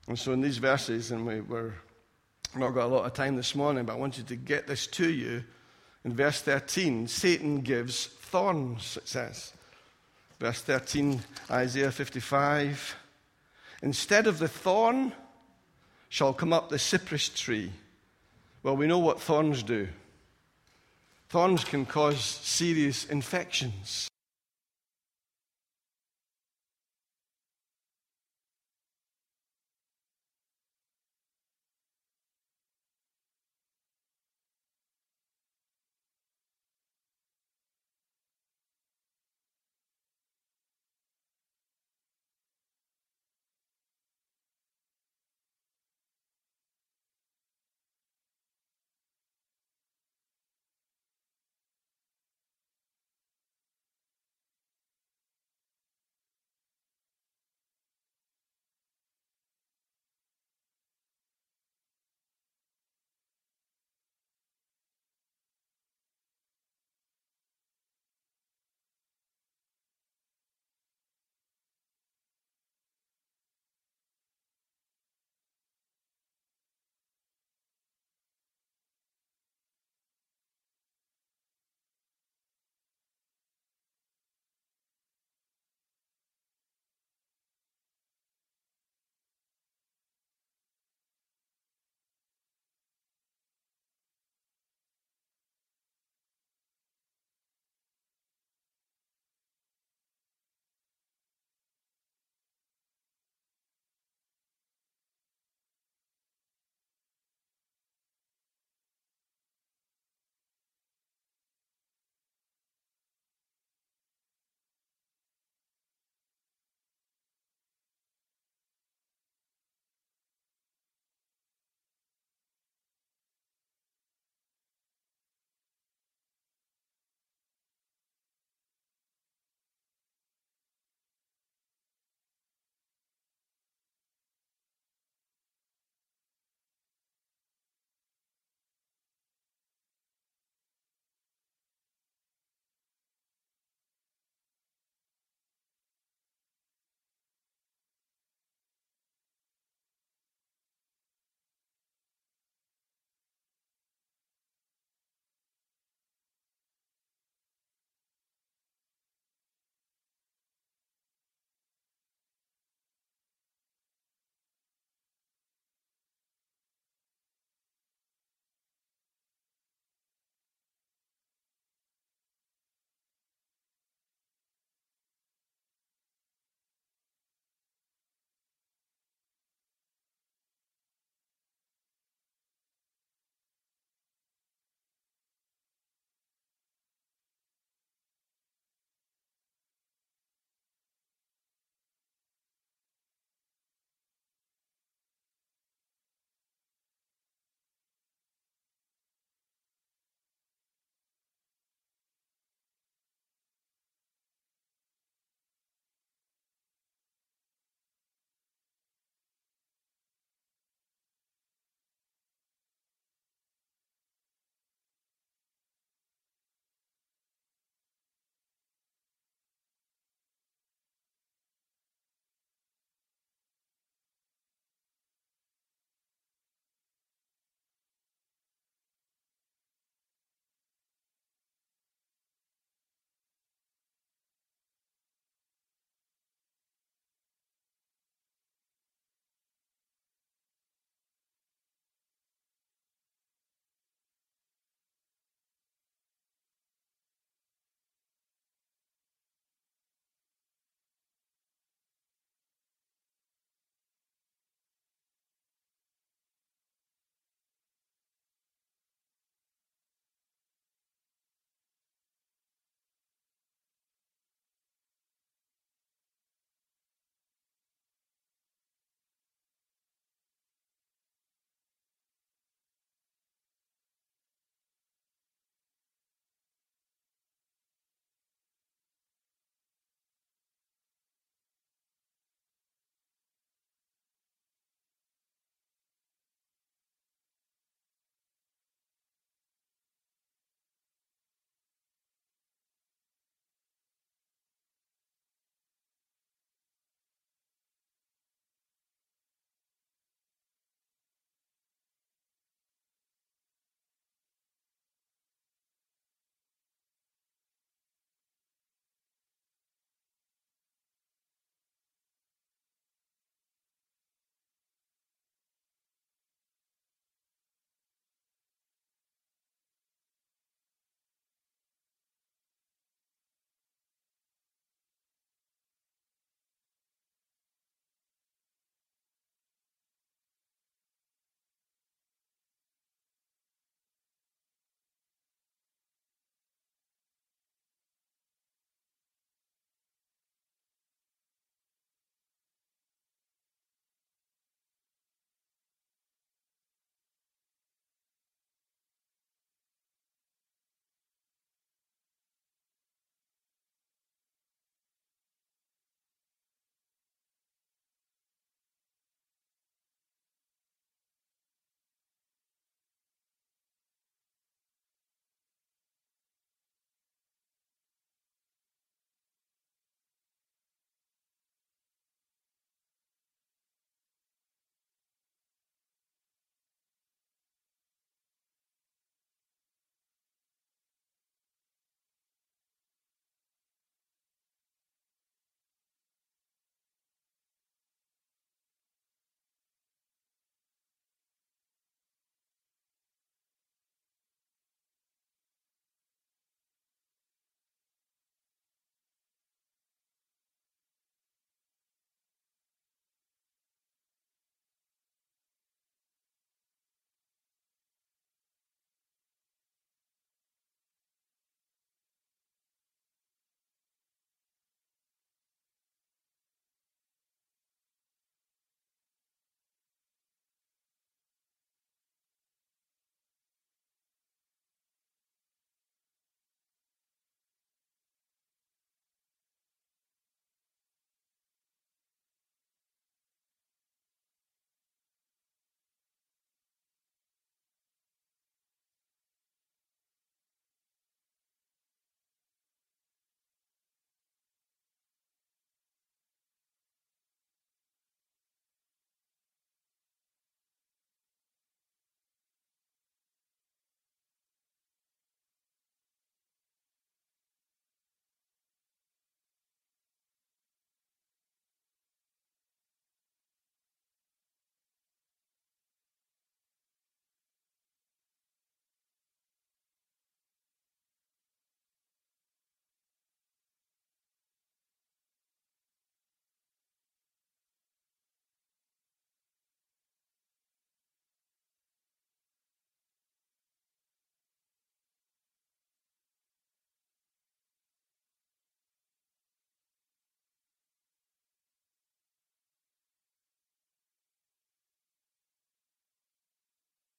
And 0.07 0.17
so 0.17 0.33
in 0.33 0.41
these 0.41 0.57
verses, 0.57 1.11
and 1.11 1.25
we, 1.25 1.41
we're 1.41 1.73
not 2.55 2.71
got 2.71 2.85
a 2.85 2.93
lot 2.93 3.05
of 3.05 3.13
time 3.13 3.35
this 3.35 3.55
morning, 3.55 3.85
but 3.85 3.93
I 3.93 3.97
wanted 3.97 4.27
to 4.27 4.35
get 4.35 4.67
this 4.67 4.87
to 4.87 5.09
you. 5.09 5.43
In 6.03 6.13
verse 6.15 6.41
13, 6.41 7.07
Satan 7.07 7.61
gives 7.61 8.07
thorns, 8.07 8.97
it 8.97 9.07
says. 9.07 9.53
Verse 10.39 10.61
13, 10.61 11.21
Isaiah 11.51 11.91
55. 11.91 12.95
Instead 13.81 14.27
of 14.27 14.39
the 14.39 14.47
thorn 14.47 15.13
shall 16.09 16.33
come 16.33 16.53
up 16.53 16.69
the 16.69 16.79
cypress 16.79 17.29
tree. 17.29 17.71
Well, 18.61 18.75
we 18.75 18.87
know 18.87 18.99
what 18.99 19.21
thorns 19.21 19.63
do. 19.63 19.87
Thorns 21.29 21.63
can 21.63 21.85
cause 21.85 22.19
serious 22.19 23.05
infections. 23.05 24.09